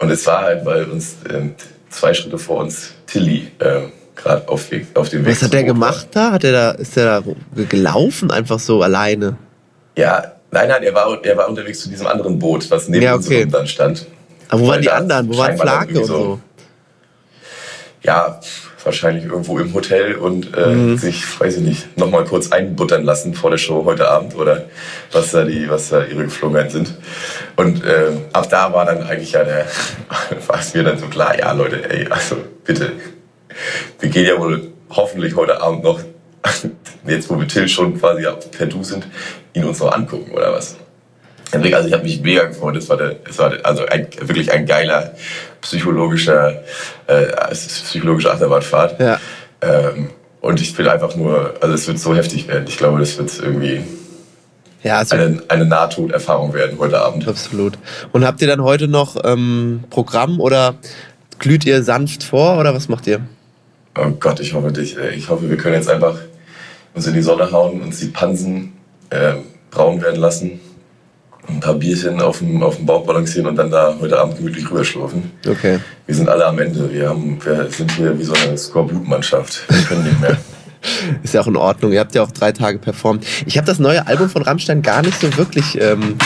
Und 0.00 0.10
es 0.10 0.26
war 0.26 0.42
halt, 0.42 0.64
weil 0.64 0.84
uns 0.84 1.16
ähm, 1.32 1.54
zwei 1.90 2.12
Schritte 2.14 2.38
vor 2.38 2.58
uns 2.58 2.94
Tilly 3.06 3.48
äh, 3.60 3.82
gerade 4.16 4.48
auf, 4.48 4.70
Weg- 4.72 4.86
auf 4.94 5.08
dem 5.10 5.24
Weg 5.24 5.32
Was 5.36 5.42
hat 5.42 5.52
der 5.52 5.60
war. 5.60 5.66
gemacht 5.68 6.08
da? 6.12 6.32
Hat 6.32 6.42
er 6.42 6.52
da, 6.52 6.70
ist 6.72 6.96
der 6.96 7.20
da 7.20 7.22
gelaufen 7.68 8.32
einfach 8.32 8.58
so 8.58 8.82
alleine? 8.82 9.36
Ja, 9.96 10.32
nein, 10.52 10.68
nein, 10.68 10.82
er 10.84 10.94
war, 10.94 11.18
er 11.24 11.36
war 11.36 11.48
unterwegs 11.48 11.80
zu 11.80 11.88
diesem 11.88 12.06
anderen 12.06 12.38
Boot, 12.38 12.70
was 12.70 12.88
neben 12.88 13.02
Ja, 13.02 13.14
okay. 13.14 13.42
unserem 13.42 13.50
dann 13.50 13.66
stand. 13.66 14.06
Aber 14.48 14.60
wo 14.62 14.68
waren 14.68 14.82
die 14.82 14.90
anderen? 14.90 15.28
Wo 15.28 15.38
waren 15.38 15.56
Flake 15.56 15.88
und 15.88 15.96
irgendwie 15.96 16.04
so? 16.06 16.40
Ja, 18.02 18.40
wahrscheinlich 18.84 19.24
irgendwo 19.26 19.58
im 19.60 19.72
Hotel 19.74 20.16
und 20.16 20.56
äh, 20.56 20.66
Mhm. 20.66 20.98
sich, 20.98 21.38
weiß 21.40 21.58
ich 21.58 21.62
nicht, 21.62 21.96
nochmal 21.96 22.24
kurz 22.24 22.50
einbuttern 22.50 23.04
lassen 23.04 23.32
vor 23.32 23.50
der 23.50 23.58
Show 23.58 23.84
heute 23.84 24.08
Abend 24.08 24.34
oder 24.34 24.64
was 25.12 25.30
da 25.30 25.44
die, 25.44 25.70
was 25.70 25.90
da 25.90 26.04
ihre 26.04 26.24
Geflogenheiten 26.24 26.70
sind. 26.70 26.94
Und 27.54 27.84
äh, 27.84 28.10
ab 28.32 28.48
da 28.50 28.72
war 28.72 28.84
dann 28.84 29.04
eigentlich 29.04 29.32
ja 29.32 29.44
der, 29.44 29.66
war 30.48 30.58
es 30.58 30.74
mir 30.74 30.82
dann 30.82 30.98
so 30.98 31.06
klar, 31.06 31.38
ja 31.38 31.52
Leute, 31.52 31.88
ey, 31.90 32.08
also 32.10 32.36
bitte, 32.64 32.90
wir 34.00 34.08
gehen 34.08 34.26
ja 34.26 34.36
wohl 34.40 34.72
hoffentlich 34.90 35.36
heute 35.36 35.60
Abend 35.60 35.84
noch, 35.84 36.00
jetzt 37.06 37.30
wo 37.30 37.38
wir 37.38 37.46
Till 37.46 37.68
schon 37.68 37.98
quasi 38.00 38.26
per 38.50 38.66
Du 38.66 38.82
sind, 38.82 39.06
ihn 39.54 39.64
uns 39.64 39.80
noch 39.80 39.92
angucken 39.92 40.30
oder 40.32 40.52
was. 40.52 40.76
Also 41.52 41.86
ich 41.86 41.92
habe 41.92 42.02
mich 42.04 42.20
mega 42.22 42.44
gefreut. 42.44 42.76
Es 42.76 42.88
war, 42.88 42.96
der, 42.96 43.16
es 43.28 43.38
war 43.38 43.50
der, 43.50 43.66
also 43.66 43.84
ein, 43.86 44.06
wirklich 44.20 44.50
ein 44.52 44.64
geiler 44.64 45.12
psychologischer, 45.60 46.62
äh, 47.06 47.26
psychologische 47.52 48.32
Achterbahnfahrt. 48.32 48.98
Ja. 49.00 49.20
Ähm, 49.60 50.10
und 50.40 50.60
ich 50.60 50.76
will 50.78 50.88
einfach 50.88 51.14
nur, 51.14 51.54
also 51.60 51.74
es 51.74 51.86
wird 51.86 51.98
so 51.98 52.14
heftig 52.14 52.48
werden. 52.48 52.64
Ich 52.66 52.78
glaube, 52.78 52.98
das 53.00 53.18
wird 53.18 53.38
irgendwie, 53.38 53.82
Ja, 54.82 54.98
also, 54.98 55.14
eine, 55.14 55.42
eine 55.48 55.66
Nahtoderfahrung 55.66 56.54
werden 56.54 56.78
heute 56.78 56.98
Abend. 57.00 57.28
absolut. 57.28 57.74
Und 58.12 58.24
habt 58.24 58.40
ihr 58.40 58.48
dann 58.48 58.62
heute 58.62 58.88
noch 58.88 59.16
ähm, 59.22 59.84
Programm 59.90 60.40
oder 60.40 60.76
glüht 61.38 61.66
ihr 61.66 61.82
sanft 61.82 62.24
vor 62.24 62.58
oder 62.58 62.74
was 62.74 62.88
macht 62.88 63.06
ihr? 63.06 63.20
Oh 63.98 64.08
Gott, 64.18 64.40
ich 64.40 64.54
hoffe 64.54 64.72
dich. 64.72 64.96
Ich 65.14 65.28
hoffe, 65.28 65.50
wir 65.50 65.56
können 65.58 65.74
jetzt 65.74 65.90
einfach 65.90 66.16
uns 66.94 67.06
in 67.06 67.12
die 67.14 67.22
Sonne 67.22 67.52
hauen, 67.52 67.82
uns 67.82 68.00
die 68.00 68.06
Pansen 68.06 68.72
äh, 69.12 69.34
braun 69.70 70.00
werden 70.02 70.20
lassen, 70.20 70.60
ein 71.48 71.60
paar 71.60 71.74
Bierchen 71.74 72.20
auf 72.20 72.38
dem, 72.38 72.62
auf 72.62 72.76
dem 72.76 72.86
Bauch 72.86 73.04
balancieren 73.04 73.48
und 73.48 73.56
dann 73.56 73.70
da 73.70 73.96
heute 74.00 74.18
Abend 74.18 74.36
gemütlich 74.36 74.70
rüberschlurfen. 74.70 75.30
Okay. 75.46 75.80
Wir 76.06 76.14
sind 76.14 76.28
alle 76.28 76.46
am 76.46 76.58
Ende. 76.58 76.92
Wir, 76.92 77.08
haben, 77.08 77.38
wir 77.44 77.68
sind 77.70 77.90
hier 77.92 78.16
wie 78.18 78.24
so 78.24 78.32
eine 78.32 78.56
Skorbut-Mannschaft. 78.56 79.64
Wir 79.68 79.82
können 79.82 80.04
nicht 80.04 80.20
mehr. 80.20 80.36
Ist 81.22 81.34
ja 81.34 81.40
auch 81.40 81.46
in 81.46 81.56
Ordnung. 81.56 81.92
Ihr 81.92 82.00
habt 82.00 82.14
ja 82.14 82.22
auch 82.22 82.30
drei 82.30 82.52
Tage 82.52 82.78
performt. 82.78 83.24
Ich 83.46 83.56
habe 83.56 83.66
das 83.66 83.78
neue 83.78 84.06
Album 84.06 84.28
von 84.28 84.42
Rammstein 84.42 84.82
gar 84.82 85.02
nicht 85.02 85.20
so 85.20 85.36
wirklich 85.36 85.80
ähm, 85.80 86.16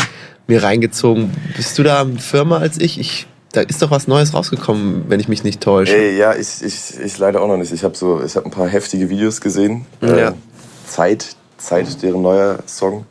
mir 0.47 0.63
reingezogen. 0.63 1.31
Bist 1.57 1.79
du 1.79 1.83
da 1.83 2.07
firmer 2.19 2.61
als 2.61 2.79
ich? 2.79 2.99
ich? 2.99 3.27
Da 3.53 3.63
ist 3.63 3.81
doch 3.81 3.91
was 3.91 4.07
Neues 4.07 4.35
rausgekommen, 4.35 5.05
wenn 5.09 5.21
ich 5.21 5.29
mich 5.29 5.45
nicht 5.45 5.63
täusche. 5.63 5.95
Ey, 5.95 6.17
ja, 6.19 6.35
ich, 6.35 6.63
ich, 6.63 6.99
ich 7.03 7.19
leider 7.19 7.41
auch 7.41 7.49
noch 7.49 7.57
nicht. 7.57 7.73
Ich 7.73 7.85
habe 7.85 7.97
so, 7.97 8.23
ich 8.23 8.37
hab 8.37 8.45
ein 8.45 8.51
paar 8.51 8.69
heftige 8.69 9.09
Videos 9.09 9.41
gesehen. 9.41 9.87
Ja. 10.03 10.29
Äh, 10.29 10.33
Zeit, 10.87 11.37
Zeit, 11.59 12.03
deren 12.03 12.23
neuer 12.23 12.59
Song. 12.67 13.07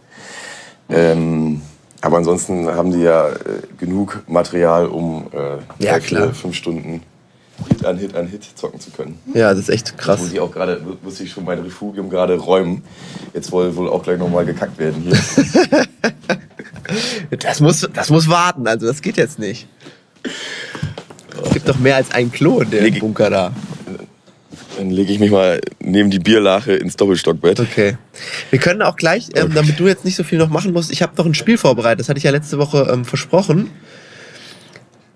Ähm, 0.90 1.62
aber 2.02 2.18
ansonsten 2.18 2.68
haben 2.68 2.92
die 2.92 3.02
ja 3.02 3.30
äh, 3.30 3.34
genug 3.78 4.22
Material, 4.28 4.86
um 4.88 5.28
äh, 5.34 5.84
Ja, 5.84 6.00
klar. 6.00 6.34
fünf 6.34 6.56
Stunden 6.56 7.02
Hit 7.70 7.86
an 7.86 7.98
Hit 7.98 8.16
an 8.16 8.28
Hit 8.28 8.44
zocken 8.56 8.80
zu 8.80 8.92
können. 8.92 9.18
Ja, 9.34 9.50
das 9.52 9.60
ist 9.62 9.70
echt 9.70 9.98
krass. 9.98 10.20
Muss 10.20 10.32
ich 10.34 10.40
auch 10.40 10.52
gerade, 10.52 10.82
muss 11.02 11.20
ich 11.20 11.32
schon 11.32 11.46
mein 11.46 11.60
Refugium 11.60 12.10
gerade 12.10 12.38
räumen. 12.38 12.84
Jetzt 13.34 13.52
wohl, 13.52 13.76
wohl 13.76 13.90
auch 13.90 14.04
gleich 14.04 14.20
nochmal 14.20 14.46
gekackt 14.46 14.78
werden 14.78 15.02
hier. 15.04 15.18
Das 17.40 17.62
muss, 17.62 17.88
das 17.94 18.12
muss 18.12 18.30
warten, 18.30 18.68
also 18.68 18.86
das 18.86 19.02
geht 19.02 19.18
jetzt 19.18 19.40
nicht. 19.40 19.68
Es 21.44 21.50
gibt 21.52 21.68
doch 21.68 21.80
mehr 21.80 21.96
als 21.96 22.12
ein 22.12 22.32
Klo 22.32 22.60
in 22.62 22.70
dem 22.70 23.00
Bunker 23.00 23.32
da. 23.32 23.52
Dann 24.86 24.94
lege 24.94 25.12
ich 25.12 25.20
mich 25.20 25.32
mal 25.32 25.62
neben 25.80 26.12
die 26.12 26.20
Bierlache 26.20 26.74
ins 26.74 26.96
Doppelstockbett. 26.96 27.60
Okay. 27.60 27.98
Wir 28.52 28.60
können 28.60 28.84
auch 28.84 28.96
gleich, 28.96 29.30
ähm, 29.34 29.52
damit 29.56 29.80
du 29.80 29.88
jetzt 29.88 30.06
nicht 30.06 30.16
so 30.16 30.24
viel 30.24 30.38
noch 30.38 30.50
machen 30.50 30.74
musst, 30.74 30.92
ich 30.92 31.02
habe 31.02 31.14
noch 31.18 31.26
ein 31.26 31.34
Spiel 31.34 31.58
vorbereitet, 31.58 32.02
das 32.02 32.10
hatte 32.10 32.20
ich 32.20 32.24
ja 32.24 32.30
letzte 32.30 32.60
Woche 32.60 32.88
ähm, 32.94 33.04
versprochen. 33.04 33.72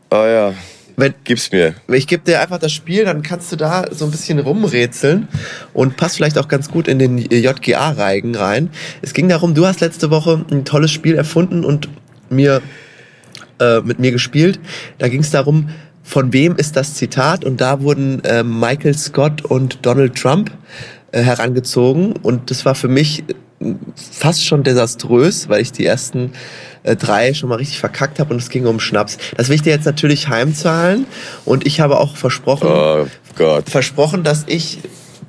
Ah 0.10 0.28
ja, 0.28 0.54
Wenn, 0.98 1.14
gib's 1.24 1.52
mir. 1.52 1.76
ich 1.88 2.08
gebe 2.08 2.24
dir 2.24 2.42
einfach 2.42 2.58
das 2.58 2.72
Spiel, 2.72 3.06
dann 3.06 3.22
kannst 3.22 3.52
du 3.52 3.58
da 3.58 3.86
so 3.92 4.06
ein 4.06 4.12
bisschen 4.12 4.40
rumrätseln 4.40 5.28
und 5.76 5.98
passt 5.98 6.16
vielleicht 6.16 6.40
auch 6.40 6.48
ganz 6.48 6.72
gut 6.72 6.88
in 6.88 6.98
den 6.98 7.20
JGA-Reigen 7.20 8.34
rein. 8.34 8.72
Es 9.04 9.14
ging 9.14 9.30
darum, 9.30 9.54
du 9.54 9.68
hast 9.68 9.82
letzte 9.82 10.10
Woche 10.10 10.44
ein 10.50 10.66
tolles 10.66 10.90
Spiel 10.90 11.14
erfunden 11.14 11.64
und 11.64 11.90
mir 12.32 12.64
äh, 13.60 13.82
mit 13.82 14.00
mir 14.00 14.12
gespielt. 14.12 14.60
Da 14.98 15.10
ging 15.10 15.22
es 15.22 15.30
darum, 15.30 15.70
von 16.10 16.34
wem 16.34 16.56
ist 16.56 16.76
das 16.76 16.96
Zitat? 16.96 17.46
Und 17.46 17.62
da 17.62 17.82
wurden 17.82 18.24
äh, 18.24 18.42
Michael 18.44 18.98
Scott 18.98 19.46
und 19.46 19.86
Donald 19.86 20.16
Trump 20.16 20.50
äh, 21.12 21.22
herangezogen. 21.22 22.14
Und 22.14 22.50
das 22.50 22.66
war 22.66 22.74
für 22.74 22.88
mich 22.88 23.24
äh, 23.60 23.74
fast 23.96 24.44
schon 24.44 24.64
desaströs, 24.64 25.50
weil 25.50 25.62
ich 25.62 25.72
die 25.72 25.86
ersten 25.86 26.32
äh, 26.82 26.96
drei 26.96 27.36
schon 27.36 27.48
mal 27.50 27.58
richtig 27.58 27.78
verkackt 27.78 28.18
habe 28.20 28.34
und 28.34 28.42
es 28.42 28.50
ging 28.50 28.66
um 28.66 28.80
Schnaps. 28.80 29.20
Das 29.38 29.50
will 29.50 29.56
ich 29.56 29.62
dir 29.62 29.72
jetzt 29.72 29.86
natürlich 29.86 30.30
heimzahlen. 30.30 31.06
Und 31.46 31.68
ich 31.68 31.80
habe 31.80 32.00
auch 32.00 32.18
versprochen, 32.18 32.68
Oh 32.68 33.06
Gott. 33.38 33.70
versprochen, 33.70 34.24
dass 34.24 34.46
ich 34.48 34.80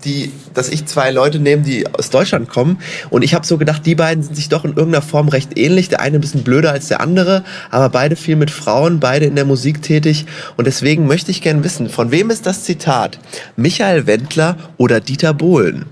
die, 0.04 0.33
dass 0.54 0.69
ich 0.69 0.87
zwei 0.87 1.11
Leute 1.11 1.38
nehme, 1.38 1.62
die 1.62 1.87
aus 1.87 2.11
Deutschland 2.11 2.49
kommen. 2.49 2.80
Und 3.11 3.23
ich 3.23 3.35
habe 3.35 3.47
so 3.47 3.59
gedacht, 3.59 3.85
die 3.87 3.95
beiden 3.95 4.23
sind 4.23 4.35
sich 4.35 4.49
doch 4.49 4.64
in 4.64 4.71
irgendeiner 4.71 5.02
Form 5.02 5.28
recht 5.28 5.59
ähnlich. 5.59 5.88
Der 5.88 6.00
eine 6.00 6.19
ein 6.19 6.21
bisschen 6.21 6.42
blöder 6.42 6.73
als 6.73 6.88
der 6.88 7.00
andere, 7.00 7.45
aber 7.71 7.88
beide 7.90 8.16
viel 8.16 8.37
mit 8.37 8.50
Frauen, 8.50 9.00
beide 9.00 9.26
in 9.26 9.37
der 9.37 9.45
Musik 9.45 9.83
tätig. 9.83 10.26
Und 10.57 10.66
deswegen 10.66 11.07
möchte 11.07 11.30
ich 11.30 11.42
gerne 11.42 11.62
wissen, 11.64 11.88
von 11.88 12.11
wem 12.11 12.30
ist 12.30 12.47
das 12.47 12.64
Zitat? 12.64 13.19
Michael 13.57 14.07
Wendler 14.07 14.57
oder 14.76 15.00
Dieter 15.00 15.35
Bohlen? 15.35 15.87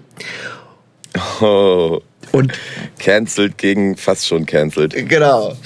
Oh, 1.41 2.01
Und 2.33 2.53
cancelled 2.99 3.59
gegen 3.59 3.97
fast 3.97 4.27
schon 4.27 4.47
cancelled. 4.47 4.95
Genau. 5.09 5.57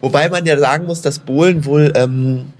Wobei 0.00 0.28
man 0.28 0.44
ja 0.44 0.58
sagen 0.58 0.86
muss, 0.86 1.02
dass 1.02 1.18
Bohlen 1.18 1.64
wohl 1.64 1.92
ähm, 1.94 2.52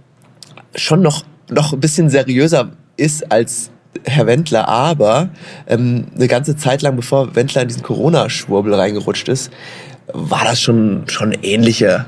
schon 0.75 1.02
noch, 1.02 1.25
noch 1.50 1.73
ein 1.73 1.80
bisschen 1.80 2.11
seriöser 2.11 2.73
ist 2.96 3.30
als 3.30 3.70
Herr 4.04 4.26
Wendler, 4.26 4.68
aber 4.68 5.30
ähm, 5.66 6.06
eine 6.14 6.28
ganze 6.28 6.56
Zeit 6.56 6.82
lang, 6.82 6.96
bevor 6.96 7.34
Wendler 7.36 7.62
in 7.62 7.68
diesen 7.68 7.82
Corona-Schwurbel 7.82 8.74
reingerutscht 8.74 9.28
ist, 9.28 9.52
war 10.12 10.44
das 10.44 10.60
schon, 10.60 11.04
schon 11.08 11.32
ähnliche, 11.42 12.06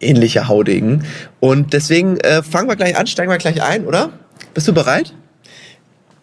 ähnliche 0.00 0.48
Haudegen. 0.48 1.04
Und 1.40 1.72
deswegen 1.72 2.18
äh, 2.18 2.42
fangen 2.42 2.68
wir 2.68 2.76
gleich 2.76 2.96
an, 2.96 3.06
steigen 3.06 3.30
wir 3.30 3.38
gleich 3.38 3.62
ein, 3.62 3.86
oder? 3.86 4.10
Bist 4.54 4.68
du 4.68 4.72
bereit? 4.72 5.14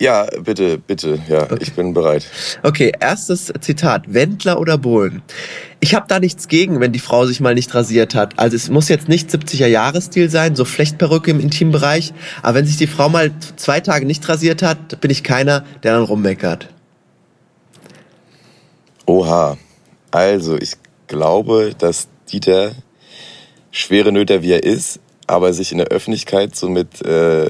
Ja, 0.02 0.26
bitte, 0.44 0.80
bitte. 0.80 1.20
Ja, 1.30 1.48
ich 1.60 1.74
bin 1.74 1.94
bereit. 1.94 2.26
Okay, 2.64 2.92
erstes 3.00 3.54
Zitat. 3.60 4.12
Wendler 4.12 4.60
oder 4.60 4.80
Bohlen? 4.80 5.22
Ich 5.80 5.94
habe 5.94 6.08
da 6.08 6.20
nichts 6.20 6.48
gegen, 6.48 6.80
wenn 6.80 6.92
die 6.92 6.98
Frau 6.98 7.28
sich 7.28 7.40
mal 7.40 7.54
nicht 7.54 7.76
rasiert 7.76 8.16
hat. 8.16 8.40
Also 8.40 8.56
es 8.56 8.72
muss 8.72 8.90
jetzt 8.90 9.08
nicht 9.08 9.30
70er-Jahres-Stil 9.30 10.32
sein, 10.32 10.56
so 10.56 10.66
Flechtperücke 10.66 11.30
im 11.30 11.40
Intimbereich. 11.40 12.14
Aber 12.42 12.56
wenn 12.56 12.66
sich 12.66 12.78
die 12.78 12.88
Frau 12.88 13.10
mal 13.10 13.30
zwei 13.58 13.80
Tage 13.80 14.08
nicht 14.08 14.28
rasiert 14.28 14.64
hat, 14.64 15.00
bin 15.02 15.12
ich 15.12 15.24
keiner, 15.24 15.64
der 15.84 15.94
dann 15.94 16.04
rummeckert. 16.06 16.68
Oha. 19.06 19.56
Also, 20.10 20.58
ich 20.58 20.78
glaube, 21.06 21.76
dass 21.78 22.08
Dieter 22.32 22.72
schwere 23.70 24.12
Nöter 24.12 24.42
wie 24.42 24.54
er 24.54 24.64
ist, 24.64 25.00
aber 25.28 25.54
sich 25.54 25.72
in 25.72 25.78
der 25.78 25.90
Öffentlichkeit 25.90 26.56
so 26.56 26.70
mit 26.70 27.06
äh, 27.06 27.48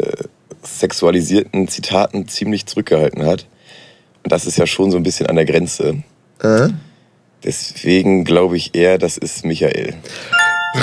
sexualisierten 0.63 1.67
Zitaten 1.67 2.27
ziemlich 2.27 2.65
zurückgehalten 2.65 3.25
hat. 3.25 3.47
Und 4.23 4.31
das 4.31 4.45
ist 4.45 4.57
ja 4.57 4.67
schon 4.67 4.91
so 4.91 4.97
ein 4.97 5.03
bisschen 5.03 5.27
an 5.27 5.35
der 5.35 5.45
Grenze. 5.45 6.03
Äh? 6.41 6.69
Deswegen 7.43 8.23
glaube 8.23 8.57
ich 8.57 8.75
eher, 8.75 8.97
das 8.97 9.17
ist 9.17 9.43
Michael. 9.45 9.95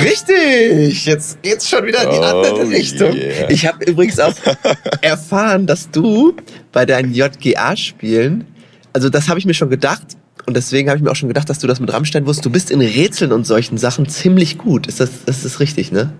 Richtig! 0.02 1.06
Jetzt 1.06 1.40
geht's 1.42 1.68
schon 1.68 1.86
wieder 1.86 2.02
in 2.02 2.10
die 2.10 2.16
Oh, 2.18 2.22
andere 2.22 2.68
Richtung. 2.68 3.14
yeah. 3.14 3.48
Ich 3.50 3.66
habe 3.66 3.84
übrigens 3.84 4.18
auch 4.20 4.34
erfahren, 5.02 5.66
dass 5.66 5.90
du 5.90 6.34
bei 6.72 6.84
deinen 6.84 7.14
JGA-Spielen, 7.14 8.46
also 8.92 9.08
das 9.08 9.28
habe 9.28 9.38
ich 9.38 9.46
mir 9.46 9.54
schon 9.54 9.70
gedacht, 9.70 10.02
und 10.46 10.56
deswegen 10.56 10.88
habe 10.88 10.98
ich 10.98 11.04
mir 11.04 11.10
auch 11.10 11.16
schon 11.16 11.28
gedacht, 11.28 11.48
dass 11.48 11.58
du 11.58 11.66
das 11.66 11.78
mit 11.80 11.92
Rammstein 11.92 12.26
wusstest, 12.26 12.46
du 12.46 12.50
bist 12.50 12.70
in 12.70 12.80
Rätseln 12.80 13.32
und 13.32 13.46
solchen 13.46 13.78
Sachen 13.78 14.08
ziemlich 14.08 14.58
gut. 14.58 14.86
Ist 14.86 15.00
das, 15.00 15.10
das 15.26 15.44
ist 15.44 15.60
richtig, 15.60 15.92
ne? 15.92 16.12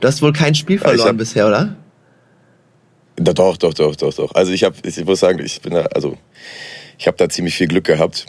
Du 0.00 0.08
hast 0.08 0.22
wohl 0.22 0.32
kein 0.32 0.54
Spiel 0.54 0.76
Ja, 0.76 0.82
verloren 0.82 1.08
hab- 1.10 1.16
bisher, 1.18 1.46
oder? 1.46 1.76
Da- 3.22 3.32
Doch, 3.34 3.56
doch, 3.56 3.74
doch, 3.74 3.94
doch, 3.96 4.14
doch. 4.14 4.34
Also 4.34 4.52
ich 4.52 4.64
habe, 4.64 4.76
ich 4.82 5.04
muss 5.04 5.20
sagen, 5.20 5.40
ich 5.44 5.60
bin 5.60 5.74
da, 5.74 5.82
also 5.94 6.16
ich 6.98 7.06
habe 7.06 7.16
da 7.16 7.28
ziemlich 7.28 7.54
viel 7.54 7.68
Glück 7.68 7.84
gehabt. 7.84 8.26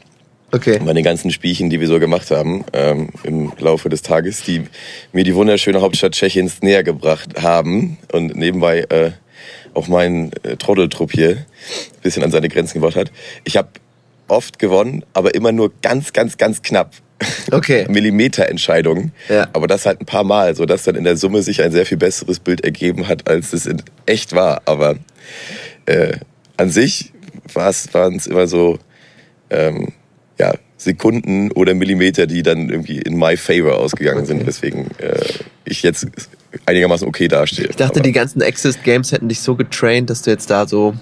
Okay. 0.54 0.80
bei 0.84 0.92
den 0.92 1.06
ganzen 1.06 1.32
Spielchen, 1.32 1.70
die 1.70 1.80
wir 1.80 1.88
so 1.88 1.98
gemacht 1.98 2.30
haben 2.30 2.66
ähm, 2.74 3.08
im 3.24 3.54
Laufe 3.58 3.88
des 3.88 4.02
Tages, 4.02 4.44
die 4.44 4.66
mir 5.14 5.24
die 5.24 5.34
wunderschöne 5.34 5.80
Hauptstadt 5.80 6.12
Tschechiens 6.12 6.62
näher 6.62 6.84
gebracht 6.84 7.42
haben 7.42 7.98
und 8.12 8.36
nebenbei 8.36 8.80
äh, 8.90 9.12
auch 9.74 9.88
meinen 9.88 10.34
äh, 10.44 10.58
Trotteltrupp 10.58 11.14
hier 11.14 11.30
ein 11.38 12.02
bisschen 12.04 12.22
an 12.24 12.32
seine 12.32 12.50
Grenzen 12.50 12.82
gebracht 12.82 12.98
hat. 12.98 13.14
Ich 13.46 13.56
habe 13.56 13.70
oft 14.32 14.58
gewonnen, 14.60 15.04
aber 15.14 15.36
immer 15.36 15.52
nur 15.52 15.72
ganz, 15.82 16.14
ganz, 16.14 16.38
ganz 16.38 16.62
knapp. 16.62 16.94
Okay. 17.52 17.86
Millimeterentscheidungen. 17.90 19.12
Ja. 19.30 19.48
Aber 19.54 19.68
das 19.68 19.86
halt 19.86 20.02
ein 20.02 20.06
paar 20.06 20.24
Mal, 20.24 20.56
so 20.56 20.66
dass 20.66 20.84
dann 20.84 20.96
in 20.96 21.04
der 21.04 21.18
Summe 21.18 21.44
sich 21.44 21.62
ein 21.62 21.72
sehr 21.72 21.86
viel 21.86 21.98
besseres 21.98 22.40
Bild 22.40 22.62
ergeben 22.64 23.08
hat, 23.08 23.30
als 23.30 23.54
es 23.54 23.66
in 23.68 23.82
echt 24.06 24.34
war. 24.34 24.64
Aber 24.66 24.96
äh, 25.86 26.14
an 26.58 26.70
sich 26.72 27.12
waren 27.54 28.16
es 28.16 28.26
immer 28.28 28.48
so 28.48 28.80
ähm, 29.52 29.90
ja, 30.40 30.54
Sekunden 30.78 31.52
oder 31.52 31.76
Millimeter, 31.76 32.26
die 32.26 32.42
dann 32.42 32.70
irgendwie 32.70 33.00
in 33.00 33.18
my 33.18 33.38
favor 33.38 33.78
ausgegangen 33.78 34.26
sind, 34.26 34.48
weswegen 34.48 34.88
äh, 34.98 35.20
ich 35.66 35.84
jetzt 35.84 36.08
einigermaßen 36.66 37.08
okay 37.08 37.28
dastehe. 37.28 37.68
Ich 37.68 37.76
dachte, 37.76 37.96
Aber- 38.00 38.02
die 38.02 38.12
ganzen 38.14 38.42
Exist 38.42 38.84
Games 38.84 39.12
hätten 39.12 39.30
dich 39.30 39.42
so 39.42 39.56
getraint, 39.56 40.10
dass 40.10 40.24
du 40.24 40.32
jetzt 40.32 40.50
da 40.50 40.68
so 40.68 40.96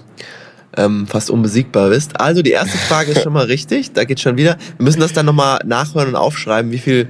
ähm, 0.76 1.06
fast 1.06 1.30
unbesiegbar 1.30 1.90
bist. 1.90 2.20
Also 2.20 2.42
die 2.42 2.50
erste 2.50 2.78
Frage 2.78 3.12
ist 3.12 3.22
schon 3.22 3.32
mal 3.32 3.46
richtig. 3.46 3.92
Da 3.92 4.04
geht 4.04 4.20
schon 4.20 4.36
wieder. 4.36 4.56
Wir 4.78 4.84
müssen 4.84 5.00
das 5.00 5.12
dann 5.12 5.26
nochmal 5.26 5.60
nachhören 5.64 6.08
und 6.08 6.16
aufschreiben, 6.16 6.70
wie 6.70 6.78
viel 6.78 7.08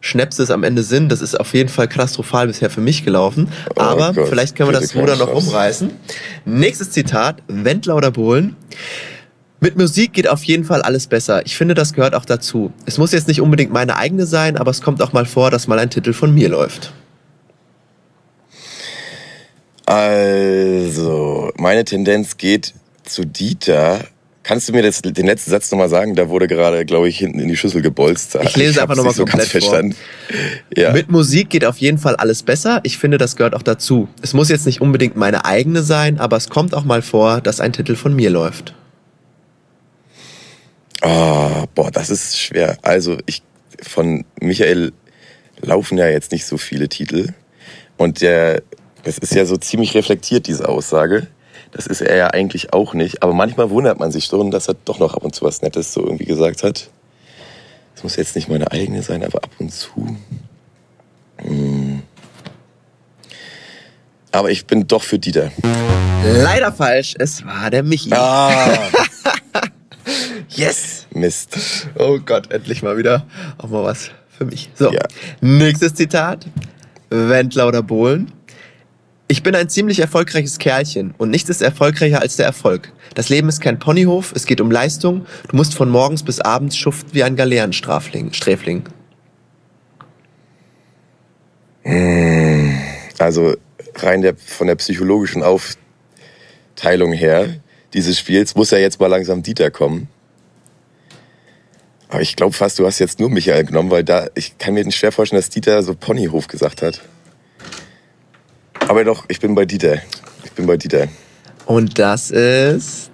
Schnäpse 0.00 0.42
es 0.42 0.50
am 0.50 0.64
Ende 0.64 0.82
sind. 0.82 1.10
Das 1.10 1.22
ist 1.22 1.38
auf 1.38 1.54
jeden 1.54 1.68
Fall 1.68 1.88
katastrophal 1.88 2.46
bisher 2.46 2.70
für 2.70 2.80
mich 2.80 3.04
gelaufen. 3.04 3.48
Oh 3.76 3.80
Aber 3.80 4.12
Gott, 4.12 4.28
vielleicht 4.28 4.56
können 4.56 4.70
wir 4.70 4.78
das 4.80 4.94
Ruder 4.94 5.16
noch 5.16 5.30
Schnaps. 5.30 5.46
umreißen. 5.46 5.90
Nächstes 6.44 6.90
Zitat. 6.90 7.42
Wendler 7.48 7.96
oder 7.96 8.10
Bohlen? 8.10 8.56
Mit 9.60 9.78
Musik 9.78 10.12
geht 10.12 10.28
auf 10.28 10.42
jeden 10.42 10.64
Fall 10.64 10.82
alles 10.82 11.06
besser. 11.06 11.46
Ich 11.46 11.56
finde, 11.56 11.74
das 11.74 11.92
gehört 11.92 12.16
auch 12.16 12.24
dazu. 12.24 12.72
Es 12.84 12.98
muss 12.98 13.12
jetzt 13.12 13.28
nicht 13.28 13.40
unbedingt 13.40 13.72
meine 13.72 13.96
eigene 13.96 14.26
sein, 14.26 14.56
aber 14.56 14.72
es 14.72 14.82
kommt 14.82 15.00
auch 15.00 15.12
mal 15.12 15.24
vor, 15.24 15.52
dass 15.52 15.68
mal 15.68 15.78
ein 15.78 15.88
Titel 15.88 16.12
von 16.12 16.34
mir 16.34 16.48
läuft. 16.48 16.92
Also, 19.86 21.52
meine 21.56 21.84
Tendenz 21.84 22.36
geht 22.36 22.74
zu 23.12 23.24
Dieter, 23.24 24.00
Kannst 24.44 24.68
du 24.68 24.72
mir 24.72 24.82
das, 24.82 25.02
den 25.02 25.26
letzten 25.26 25.52
Satz 25.52 25.70
nochmal 25.70 25.88
sagen? 25.88 26.16
Da 26.16 26.28
wurde 26.28 26.48
gerade, 26.48 26.84
glaube 26.84 27.08
ich, 27.08 27.18
hinten 27.18 27.38
in 27.38 27.46
die 27.46 27.56
Schüssel 27.56 27.80
gebolzt. 27.80 28.36
Ich 28.42 28.56
lese 28.56 28.82
einfach 28.82 28.96
hab's 28.96 28.96
noch 28.96 29.04
mal 29.04 29.10
nicht 29.10 29.16
so 29.16 29.24
komplett 29.24 29.48
vor. 29.48 29.60
verstanden. 29.60 29.96
Ja. 30.76 30.92
Mit 30.92 31.10
Musik 31.12 31.50
geht 31.50 31.64
auf 31.64 31.78
jeden 31.78 31.98
Fall 31.98 32.16
alles 32.16 32.42
besser. 32.42 32.80
Ich 32.82 32.98
finde, 32.98 33.18
das 33.18 33.36
gehört 33.36 33.54
auch 33.54 33.62
dazu. 33.62 34.08
Es 34.20 34.34
muss 34.34 34.48
jetzt 34.48 34.66
nicht 34.66 34.80
unbedingt 34.80 35.16
meine 35.16 35.44
eigene 35.44 35.82
sein, 35.82 36.18
aber 36.18 36.36
es 36.36 36.48
kommt 36.48 36.74
auch 36.74 36.84
mal 36.84 37.02
vor, 37.02 37.40
dass 37.40 37.60
ein 37.60 37.72
Titel 37.72 37.94
von 37.94 38.16
mir 38.16 38.30
läuft. 38.30 38.74
Oh, 41.02 41.64
boah, 41.74 41.90
das 41.92 42.10
ist 42.10 42.40
schwer. 42.40 42.78
Also 42.82 43.18
ich 43.26 43.42
von 43.80 44.24
Michael 44.40 44.92
laufen 45.60 45.98
ja 45.98 46.08
jetzt 46.08 46.32
nicht 46.32 46.46
so 46.46 46.58
viele 46.58 46.88
Titel. 46.88 47.28
Und 47.96 48.22
der, 48.22 48.62
das 49.04 49.18
ist 49.18 49.34
ja 49.34 49.44
so 49.44 49.56
ziemlich 49.56 49.94
reflektiert, 49.94 50.48
diese 50.48 50.68
Aussage. 50.68 51.28
Das 51.72 51.86
ist 51.86 52.00
er 52.02 52.16
ja 52.16 52.26
eigentlich 52.28 52.72
auch 52.72 52.94
nicht. 52.94 53.22
Aber 53.22 53.32
manchmal 53.32 53.70
wundert 53.70 53.98
man 53.98 54.12
sich 54.12 54.26
schon, 54.26 54.50
dass 54.50 54.68
er 54.68 54.74
doch 54.84 54.98
noch 54.98 55.14
ab 55.14 55.24
und 55.24 55.34
zu 55.34 55.44
was 55.44 55.62
Nettes 55.62 55.92
so 55.92 56.02
irgendwie 56.02 56.26
gesagt 56.26 56.62
hat. 56.62 56.90
Das 57.94 58.04
muss 58.04 58.16
jetzt 58.16 58.34
nicht 58.36 58.48
meine 58.48 58.70
eigene 58.70 59.02
sein, 59.02 59.24
aber 59.24 59.42
ab 59.42 59.50
und 59.58 59.72
zu. 59.72 60.16
Hm. 61.38 62.02
Aber 64.32 64.50
ich 64.50 64.66
bin 64.66 64.86
doch 64.86 65.02
für 65.02 65.18
Dieter. 65.18 65.50
Leider 66.24 66.72
falsch, 66.72 67.14
es 67.18 67.44
war 67.44 67.70
der 67.70 67.82
Michi. 67.82 68.12
Ah, 68.12 68.78
Yes! 70.48 71.06
Mist. 71.12 71.56
Oh 71.98 72.18
Gott, 72.24 72.50
endlich 72.52 72.82
mal 72.82 72.96
wieder 72.96 73.26
auch 73.58 73.68
mal 73.68 73.84
was 73.84 74.10
für 74.36 74.44
mich. 74.44 74.70
So, 74.74 74.90
Ja. 74.92 75.00
nächstes 75.40 75.94
Zitat. 75.94 76.46
Wendler 77.10 77.68
oder 77.68 77.82
Bohlen. 77.82 78.32
Ich 79.28 79.42
bin 79.42 79.54
ein 79.54 79.68
ziemlich 79.68 80.00
erfolgreiches 80.00 80.58
Kerlchen 80.58 81.14
und 81.16 81.30
nichts 81.30 81.48
ist 81.48 81.62
erfolgreicher 81.62 82.20
als 82.20 82.36
der 82.36 82.46
Erfolg. 82.46 82.92
Das 83.14 83.28
Leben 83.28 83.48
ist 83.48 83.60
kein 83.60 83.78
Ponyhof, 83.78 84.32
es 84.34 84.46
geht 84.46 84.60
um 84.60 84.70
Leistung. 84.70 85.26
Du 85.48 85.56
musst 85.56 85.74
von 85.74 85.88
morgens 85.88 86.22
bis 86.22 86.40
abends 86.40 86.76
schuften 86.76 87.14
wie 87.14 87.22
ein 87.22 87.36
Galeerensträfling. 87.36 88.32
Sträfling. 88.32 88.84
Also 93.18 93.56
rein 93.96 94.22
der, 94.22 94.36
von 94.36 94.66
der 94.66 94.76
psychologischen 94.76 95.42
Aufteilung 95.42 97.12
her 97.12 97.48
dieses 97.94 98.18
Spiels 98.18 98.54
muss 98.54 98.70
ja 98.70 98.78
jetzt 98.78 99.00
mal 99.00 99.06
langsam 99.06 99.42
Dieter 99.42 99.70
kommen. 99.70 100.08
Aber 102.08 102.20
ich 102.20 102.36
glaube 102.36 102.52
fast, 102.52 102.78
du 102.78 102.86
hast 102.86 102.98
jetzt 102.98 103.20
nur 103.20 103.30
Michael 103.30 103.64
genommen, 103.64 103.90
weil 103.90 104.04
da, 104.04 104.28
ich 104.34 104.58
kann 104.58 104.74
mir 104.74 104.84
nicht 104.84 104.96
schwer 104.96 105.12
vorstellen, 105.12 105.40
dass 105.40 105.50
Dieter 105.50 105.82
so 105.82 105.94
Ponyhof 105.94 106.46
gesagt 106.46 106.82
hat. 106.82 107.00
Aber 108.88 109.04
doch, 109.04 109.24
ich 109.28 109.40
bin 109.40 109.54
bei 109.54 109.64
Dieter. 109.64 109.98
Ich 110.44 110.52
bin 110.52 110.66
bei 110.66 110.76
Dieter. 110.76 111.08
Und 111.66 111.98
das 111.98 112.30
ist 112.30 113.10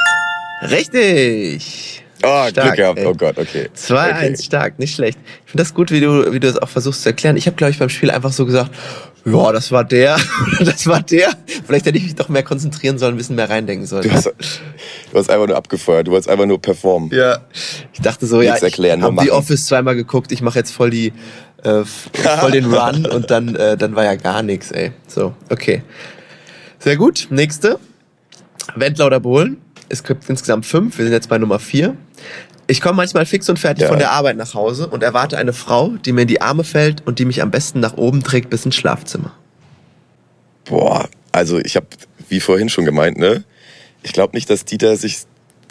richtig. 0.63 2.05
Oh, 2.25 2.49
Stark, 2.49 2.55
Glück 2.55 2.77
gehabt. 2.77 2.99
ey. 2.99 3.07
Oh 3.07 3.15
Gott, 3.15 3.39
okay. 3.39 3.69
2-1, 3.77 4.09
Okay. 4.11 4.37
stark, 4.43 4.79
nicht 4.79 4.95
schlecht. 4.95 5.19
Ich 5.45 5.53
finde 5.53 5.63
das 5.63 5.73
gut, 5.73 5.93
wie 5.93 6.01
du, 6.01 6.33
wie 6.33 6.41
du 6.41 6.49
es 6.49 6.59
auch 6.59 6.69
versuchst 6.69 7.03
zu 7.03 7.11
erklären. 7.11 7.37
Ich 7.37 7.47
habe, 7.47 7.57
glaube 7.57 7.71
ich, 7.71 7.79
beim 7.79 7.89
Spiel 7.91 8.11
einfach 8.11 8.33
so 8.33 8.45
gesagt, 8.45 8.73
ja, 9.33 9.53
das 9.53 9.73
war 9.73 9.85
der, 9.85 10.17
das 10.61 10.87
war 10.87 11.03
der. 11.03 11.31
Vielleicht 11.67 11.87
hätte 11.87 11.99
ich 11.99 12.05
mich 12.05 12.15
doch 12.15 12.29
mehr 12.29 12.43
konzentrieren 12.43 12.99
sollen, 12.99 13.15
ein 13.15 13.19
bisschen 13.19 13.37
mehr 13.37 13.51
reindenken 13.51 13.87
sollen. 13.87 14.03
Du 14.03 14.13
hast, 14.13 14.27
du 14.27 15.19
hast 15.19 15.31
einfach 15.31 15.47
nur 15.47 15.57
abgefeuert, 15.57 16.07
du 16.07 16.13
wolltest 16.13 16.29
einfach 16.29 16.47
nur 16.47 16.61
performen. 16.61 17.11
Ja. 17.13 17.39
Ich 17.93 18.01
dachte 18.01 18.27
so, 18.27 18.43
ja, 18.43 18.53
Nichts 18.53 18.63
erklären, 18.63 19.01
ich 19.01 19.05
habe 19.05 19.15
machen. 19.15 19.31
Office 19.31 19.67
zweimal 19.67 19.95
geguckt, 19.95 20.33
ich 20.33 20.43
mache 20.43 20.59
jetzt 20.59 20.73
voll 20.73 20.91
die 20.91 21.13
äh, 21.63 21.85
voll 22.41 22.51
den 22.51 22.73
Run 22.73 23.07
und 23.07 23.31
dann 23.31 23.55
äh, 23.57 23.77
dann 23.77 23.95
war 23.97 24.05
ja 24.05 24.15
gar 24.15 24.43
nichts, 24.43 24.71
ey. 24.71 24.93
So, 25.07 25.35
okay. 25.51 25.83
Sehr 26.79 26.97
gut, 26.97 27.27
nächste. 27.31 27.79
Wendler 28.77 29.07
oder 29.07 29.21
Bohlen? 29.21 29.59
Es 29.89 30.05
gibt 30.05 30.29
insgesamt 30.29 30.67
fünf, 30.67 30.99
wir 30.99 31.05
sind 31.05 31.13
jetzt 31.13 31.29
bei 31.29 31.39
Nummer 31.39 31.59
vier. 31.59 31.97
Ich 32.71 32.81
komme 32.83 32.97
manchmal 32.99 33.25
fix 33.27 33.49
und 33.49 33.59
fertig 33.59 33.83
Ja. 33.83 33.89
von 33.89 33.99
der 33.99 34.13
Arbeit 34.13 34.37
nach 34.37 34.55
Hause 34.55 34.89
und 34.89 35.03
erwarte 35.03 35.37
eine 35.39 35.53
Frau, 35.55 35.89
die 36.05 36.13
mir 36.13 36.23
in 36.23 36.29
die 36.29 36.41
Arme 36.43 36.65
fällt 36.65 37.05
und 37.07 37.19
die 37.19 37.25
mich 37.25 37.41
am 37.43 37.51
besten 37.51 37.81
nach 37.81 37.97
oben 37.97 38.23
trägt 38.23 38.51
bis 38.51 38.65
ins 38.67 38.77
Schlafzimmer. 38.77 39.33
Boah, 40.67 41.09
also 41.33 41.59
ich 41.59 41.77
habe, 41.77 41.87
wie 42.29 42.41
vorhin 42.41 42.69
schon 42.69 42.85
gemeint, 42.85 43.17
ne? 43.17 43.43
Ich 44.03 44.13
glaube 44.13 44.37
nicht, 44.37 44.51
dass 44.51 44.65
Dieter 44.67 44.97
sich 44.97 45.21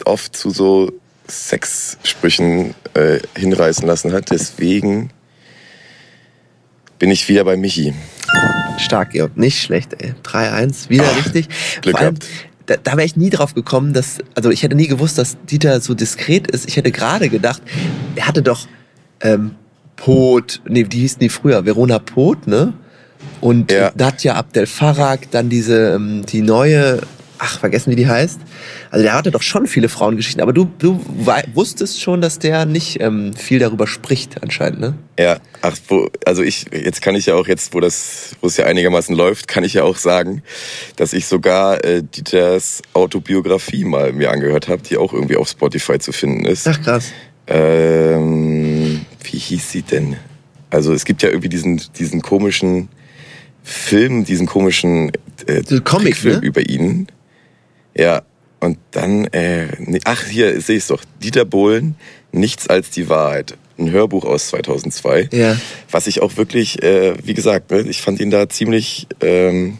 oft 0.05 0.35
zu 0.35 0.49
so 0.49 0.91
Sexsprüchen 1.29 2.73
äh, 2.95 3.19
hinreißen 3.37 3.85
lassen 3.87 4.11
hat. 4.11 4.31
Deswegen 4.31 5.11
bin 6.99 7.11
ich 7.11 7.29
wieder 7.29 7.43
bei 7.43 7.57
Michi. 7.57 7.93
Stark, 8.79 9.11
Georg. 9.11 9.37
Nicht 9.37 9.61
schlecht, 9.61 9.93
ey. 10.01 10.13
3-1, 10.23 10.89
wieder 10.89 11.15
richtig. 11.17 11.47
Ah, 11.49 11.79
Glück 11.81 11.97
Vor 11.97 12.05
allem, 12.05 12.15
gehabt. 12.15 12.31
Da, 12.67 12.75
da 12.81 12.91
wäre 12.91 13.05
ich 13.05 13.15
nie 13.15 13.29
drauf 13.29 13.55
gekommen, 13.55 13.93
dass, 13.93 14.19
also 14.35 14.51
ich 14.51 14.61
hätte 14.61 14.75
nie 14.75 14.87
gewusst, 14.87 15.17
dass 15.17 15.37
Dieter 15.49 15.81
so 15.81 15.93
diskret 15.95 16.51
ist. 16.51 16.67
Ich 16.67 16.77
hätte 16.77 16.91
gerade 16.91 17.29
gedacht, 17.29 17.61
er 18.15 18.27
hatte 18.27 18.43
doch 18.43 18.67
ähm, 19.21 19.55
Pot, 19.95 20.61
nee, 20.67 20.83
die 20.83 20.99
hießen 20.99 21.19
die 21.19 21.29
früher, 21.29 21.65
Verona 21.65 21.97
Pot, 21.99 22.45
ne? 22.45 22.73
Und 23.41 23.71
Ja. 23.71 23.91
Nadja 23.95 24.35
Abdel 24.35 24.67
Farag, 24.67 25.31
dann 25.31 25.49
diese, 25.49 25.93
ähm, 25.93 26.25
die 26.25 26.41
neue, 26.41 27.01
ach, 27.39 27.59
vergessen 27.59 27.91
wie 27.91 27.95
die 27.95 28.07
heißt. 28.07 28.39
Also 28.91 29.03
der 29.03 29.13
hatte 29.13 29.31
doch 29.31 29.41
schon 29.41 29.67
viele 29.67 29.89
Frauengeschichten, 29.89 30.41
aber 30.41 30.53
du, 30.53 30.69
du 30.79 30.99
wusstest 31.53 32.01
schon, 32.01 32.21
dass 32.21 32.39
der 32.39 32.65
nicht 32.65 32.99
ähm, 33.01 33.33
viel 33.33 33.59
darüber 33.59 33.87
spricht, 33.87 34.41
anscheinend, 34.41 34.79
ne? 34.79 34.95
Ja, 35.19 35.39
ach, 35.61 35.75
wo, 35.87 36.09
also 36.25 36.43
ich, 36.43 36.65
jetzt 36.71 37.01
kann 37.01 37.15
ich 37.15 37.25
ja 37.25 37.35
auch 37.35 37.47
jetzt, 37.47 37.73
wo 37.73 37.79
das, 37.79 38.35
wo 38.41 38.47
es 38.47 38.57
ja 38.57 38.65
einigermaßen 38.65 39.15
läuft, 39.15 39.47
kann 39.47 39.63
ich 39.63 39.73
ja 39.73 39.83
auch 39.83 39.97
sagen, 39.97 40.43
dass 40.95 41.13
ich 41.13 41.25
sogar 41.25 41.83
äh, 41.83 42.03
Dieters 42.03 42.81
Autobiografie 42.93 43.83
mal 43.83 44.13
mir 44.13 44.31
angehört 44.31 44.67
habe, 44.67 44.81
die 44.81 44.97
auch 44.97 45.13
irgendwie 45.13 45.37
auf 45.37 45.49
Spotify 45.49 45.99
zu 45.99 46.11
finden 46.11 46.45
ist. 46.45 46.67
Ach 46.67 46.81
krass. 46.81 47.11
Ähm, 47.47 49.05
wie 49.23 49.37
hieß 49.37 49.71
sie 49.71 49.81
denn? 49.81 50.17
Also 50.69 50.93
es 50.93 51.05
gibt 51.05 51.23
ja 51.23 51.29
irgendwie 51.29 51.49
diesen, 51.49 51.81
diesen 51.97 52.21
komischen 52.21 52.89
Film, 53.63 54.25
diesen 54.25 54.47
komischen 54.47 55.11
äh, 55.45 55.61
So 55.65 55.81
Comic, 55.81 56.13
Trickfilm 56.13 56.39
ne? 56.39 56.45
über 56.45 56.69
ihn. 56.69 57.07
Ja, 57.97 58.21
und 58.59 58.77
dann, 58.91 59.25
äh, 59.25 59.67
nee, 59.79 59.99
ach 60.03 60.25
hier, 60.25 60.59
sehe 60.61 60.77
ich 60.77 60.87
doch. 60.87 61.03
Dieter 61.21 61.45
Bohlen, 61.45 61.95
Nichts 62.31 62.67
als 62.67 62.89
die 62.89 63.09
Wahrheit. 63.09 63.57
Ein 63.79 63.91
Hörbuch 63.91 64.25
aus 64.25 64.47
2002. 64.49 65.29
Ja. 65.31 65.57
Was 65.91 66.07
ich 66.07 66.21
auch 66.21 66.35
wirklich, 66.37 66.81
äh, 66.83 67.13
wie 67.23 67.33
gesagt, 67.33 67.71
ne, 67.71 67.81
ich 67.81 68.01
fand 68.01 68.19
ihn 68.19 68.31
da 68.31 68.49
ziemlich, 68.49 69.07
ähm, 69.21 69.77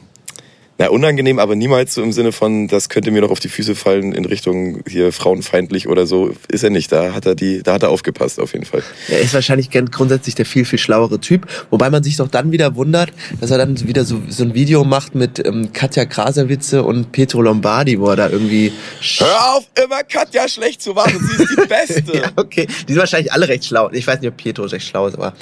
na, 0.79 0.89
unangenehm, 0.89 1.39
aber 1.39 1.55
niemals 1.55 1.95
so 1.95 2.03
im 2.03 2.11
Sinne 2.11 2.31
von, 2.31 2.67
das 2.67 2.89
könnte 2.89 3.09
mir 3.09 3.21
noch 3.21 3.31
auf 3.31 3.39
die 3.39 3.49
Füße 3.49 3.73
fallen 3.73 4.13
in 4.13 4.25
Richtung 4.25 4.83
hier 4.87 5.11
frauenfeindlich 5.11 5.87
oder 5.87 6.05
so. 6.05 6.31
Ist 6.49 6.63
er 6.63 6.69
nicht. 6.69 6.91
Da 6.91 7.13
hat 7.13 7.25
er 7.25 7.33
die, 7.33 7.63
da 7.63 7.73
hat 7.73 7.83
er 7.83 7.89
aufgepasst 7.89 8.39
auf 8.39 8.53
jeden 8.53 8.65
Fall. 8.65 8.83
Er 9.09 9.19
ist 9.19 9.33
wahrscheinlich 9.33 9.71
grundsätzlich 9.71 10.35
der 10.35 10.45
viel, 10.45 10.65
viel 10.65 10.77
schlauere 10.77 11.19
Typ. 11.19 11.47
Wobei 11.71 11.89
man 11.89 12.03
sich 12.03 12.17
doch 12.17 12.27
dann 12.27 12.51
wieder 12.51 12.75
wundert, 12.75 13.11
dass 13.41 13.49
er 13.49 13.57
dann 13.57 13.87
wieder 13.87 14.05
so, 14.05 14.21
so 14.29 14.43
ein 14.43 14.53
Video 14.53 14.83
macht 14.83 15.15
mit 15.15 15.43
ähm, 15.45 15.73
Katja 15.73 16.05
Krasavice 16.05 16.75
und 16.75 17.11
Pietro 17.11 17.41
Lombardi, 17.41 17.99
wo 17.99 18.09
er 18.09 18.15
da 18.15 18.29
irgendwie... 18.29 18.71
Hör 19.17 19.55
auf, 19.55 19.67
immer 19.83 20.03
Katja 20.03 20.47
schlecht 20.47 20.83
zu 20.83 20.93
machen. 20.93 21.19
Sie 21.19 21.43
ist 21.43 21.57
die 21.57 21.67
Beste. 21.67 22.17
ja, 22.17 22.31
okay. 22.35 22.67
Die 22.87 22.93
sind 22.93 22.99
wahrscheinlich 22.99 23.31
alle 23.31 23.47
recht 23.47 23.65
schlau. 23.65 23.89
Ich 23.91 24.05
weiß 24.05 24.21
nicht, 24.21 24.29
ob 24.29 24.37
Pietro 24.37 24.65
recht 24.65 24.87
schlau 24.87 25.07
ist, 25.07 25.15
aber... 25.15 25.33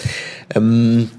Ähm, 0.56 1.10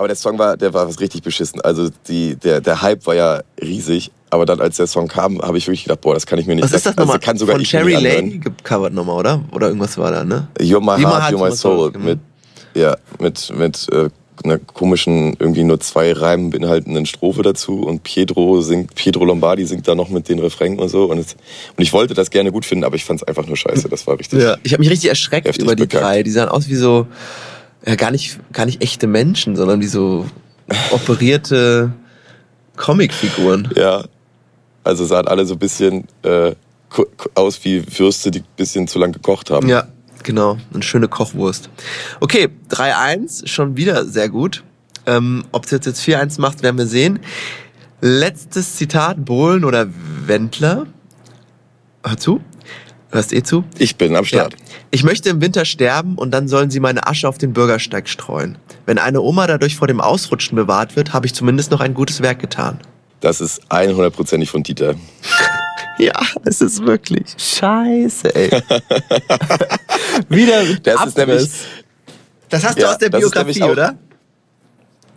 Aber 0.00 0.08
der 0.08 0.16
Song 0.16 0.38
war, 0.38 0.56
der 0.56 0.72
war 0.72 0.88
was 0.88 0.98
richtig 0.98 1.22
beschissen. 1.22 1.60
Also 1.60 1.90
die, 2.08 2.34
der, 2.34 2.62
der 2.62 2.80
Hype 2.80 3.06
war 3.06 3.14
ja 3.14 3.42
riesig. 3.60 4.10
Aber 4.30 4.46
dann, 4.46 4.58
als 4.58 4.78
der 4.78 4.86
Song 4.86 5.08
kam, 5.08 5.42
habe 5.42 5.58
ich 5.58 5.66
wirklich 5.66 5.82
gedacht, 5.82 6.00
boah, 6.00 6.14
das 6.14 6.24
kann 6.24 6.38
ich 6.38 6.46
mir 6.46 6.54
nicht. 6.54 6.64
was 6.64 6.72
ist 6.72 6.86
das 6.86 6.96
also, 6.96 7.12
nochmal? 7.12 7.36
sogar 7.36 7.56
Von 7.56 7.60
ich 7.60 7.68
Cherry 7.68 7.92
Lane 7.92 8.38
gecovert 8.38 8.94
nochmal, 8.94 9.18
oder? 9.18 9.44
Oder 9.52 9.66
irgendwas 9.66 9.98
war 9.98 10.10
da, 10.10 10.24
ne? 10.24 10.48
You're 10.58 10.80
my 10.80 10.92
heart, 11.02 11.24
heart, 11.24 11.34
you're 11.34 11.50
my 11.50 11.54
soul. 11.54 11.92
genau. 11.92 12.06
Mit, 12.06 12.18
ja, 12.72 12.96
mit, 13.18 13.52
mit 13.54 13.88
äh, 13.92 14.08
einer 14.42 14.56
komischen, 14.56 15.36
irgendwie 15.38 15.64
nur 15.64 15.80
zwei 15.80 16.14
Reimen 16.14 16.48
beinhaltenden 16.48 17.04
Strophe 17.04 17.42
dazu. 17.42 17.82
Und 17.82 18.02
Pietro 18.02 18.62
singt, 18.62 18.94
Pietro 18.94 19.26
Lombardi 19.26 19.66
singt 19.66 19.86
da 19.86 19.94
noch 19.94 20.08
mit 20.08 20.30
den 20.30 20.38
Refrain 20.38 20.78
und 20.78 20.88
so. 20.88 21.10
Und, 21.10 21.18
es, 21.18 21.34
und 21.76 21.82
ich 21.82 21.92
wollte 21.92 22.14
das 22.14 22.30
gerne 22.30 22.52
gut 22.52 22.64
finden, 22.64 22.84
aber 22.84 22.96
ich 22.96 23.04
fand 23.04 23.20
es 23.20 23.28
einfach 23.28 23.46
nur 23.46 23.58
scheiße. 23.58 23.90
Das 23.90 24.06
war 24.06 24.18
richtig. 24.18 24.40
Ja. 24.40 24.56
Ich 24.62 24.72
habe 24.72 24.80
mich 24.80 24.88
richtig 24.88 25.10
erschreckt 25.10 25.58
über 25.58 25.76
die 25.76 25.82
bekackt. 25.82 26.02
drei. 26.02 26.22
Die 26.22 26.30
sahen 26.30 26.48
aus 26.48 26.70
wie 26.70 26.76
so... 26.76 27.06
Ja, 27.86 27.94
gar 27.94 28.10
nicht, 28.10 28.38
gar 28.52 28.66
nicht 28.66 28.82
echte 28.82 29.06
Menschen, 29.06 29.56
sondern 29.56 29.80
wie 29.80 29.86
so 29.86 30.26
operierte 30.90 31.92
Comicfiguren. 32.76 33.70
Ja. 33.76 34.04
Also 34.84 35.04
sahen 35.04 35.28
alle 35.28 35.44
so 35.44 35.54
ein 35.54 35.58
bisschen 35.58 36.04
äh, 36.22 36.54
aus 37.34 37.64
wie 37.64 37.84
Würste, 37.98 38.30
die 38.30 38.40
ein 38.40 38.46
bisschen 38.56 38.88
zu 38.88 38.98
lang 38.98 39.12
gekocht 39.12 39.50
haben. 39.50 39.68
Ja, 39.68 39.88
genau. 40.22 40.58
Eine 40.72 40.82
schöne 40.82 41.08
Kochwurst. 41.08 41.68
Okay, 42.20 42.48
3-1, 42.70 43.46
schon 43.46 43.76
wieder 43.76 44.06
sehr 44.06 44.28
gut. 44.28 44.64
Ähm, 45.06 45.44
Ob 45.52 45.64
es 45.64 45.70
jetzt, 45.70 45.86
jetzt 45.86 46.02
4-1 46.02 46.40
macht, 46.40 46.62
werden 46.62 46.78
wir 46.78 46.86
sehen. 46.86 47.20
Letztes 48.00 48.76
Zitat, 48.76 49.24
Bohlen 49.24 49.64
oder 49.64 49.86
Wendler. 50.26 50.86
Hör 52.04 52.16
zu. 52.16 52.40
Hörst 53.12 53.32
eh 53.32 53.42
zu? 53.42 53.64
Ich 53.78 53.96
bin 53.96 54.14
am 54.14 54.24
Start. 54.24 54.52
Ja. 54.52 54.58
Ich 54.92 55.02
möchte 55.02 55.28
im 55.30 55.40
Winter 55.40 55.64
sterben 55.64 56.14
und 56.16 56.30
dann 56.30 56.46
sollen 56.48 56.70
sie 56.70 56.78
meine 56.80 57.06
Asche 57.06 57.28
auf 57.28 57.38
den 57.38 57.52
Bürgersteig 57.52 58.08
streuen. 58.08 58.56
Wenn 58.86 58.98
eine 58.98 59.20
Oma 59.20 59.46
dadurch 59.48 59.76
vor 59.76 59.88
dem 59.88 60.00
Ausrutschen 60.00 60.54
bewahrt 60.56 60.94
wird, 60.96 61.12
habe 61.12 61.26
ich 61.26 61.34
zumindest 61.34 61.70
noch 61.72 61.80
ein 61.80 61.94
gutes 61.94 62.22
Werk 62.22 62.38
getan. 62.38 62.78
Das 63.20 63.40
ist 63.40 63.62
100%ig 63.70 64.46
von 64.50 64.62
Dieter. 64.62 64.94
Ja, 65.98 66.12
es 66.46 66.62
ist 66.62 66.82
wirklich 66.86 67.26
scheiße, 67.36 68.34
ey. 68.34 68.48
Wieder 70.30 70.64
Das 70.82 70.94
ist 70.94 71.00
Abriss. 71.00 71.16
nämlich- 71.16 71.50
Das 72.48 72.64
hast 72.64 72.78
du 72.78 72.82
Ja, 72.82 72.90
aus 72.92 72.96
der 72.98 73.08
ist 73.12 73.18
Biografie, 73.18 73.62
oder? 73.64 73.98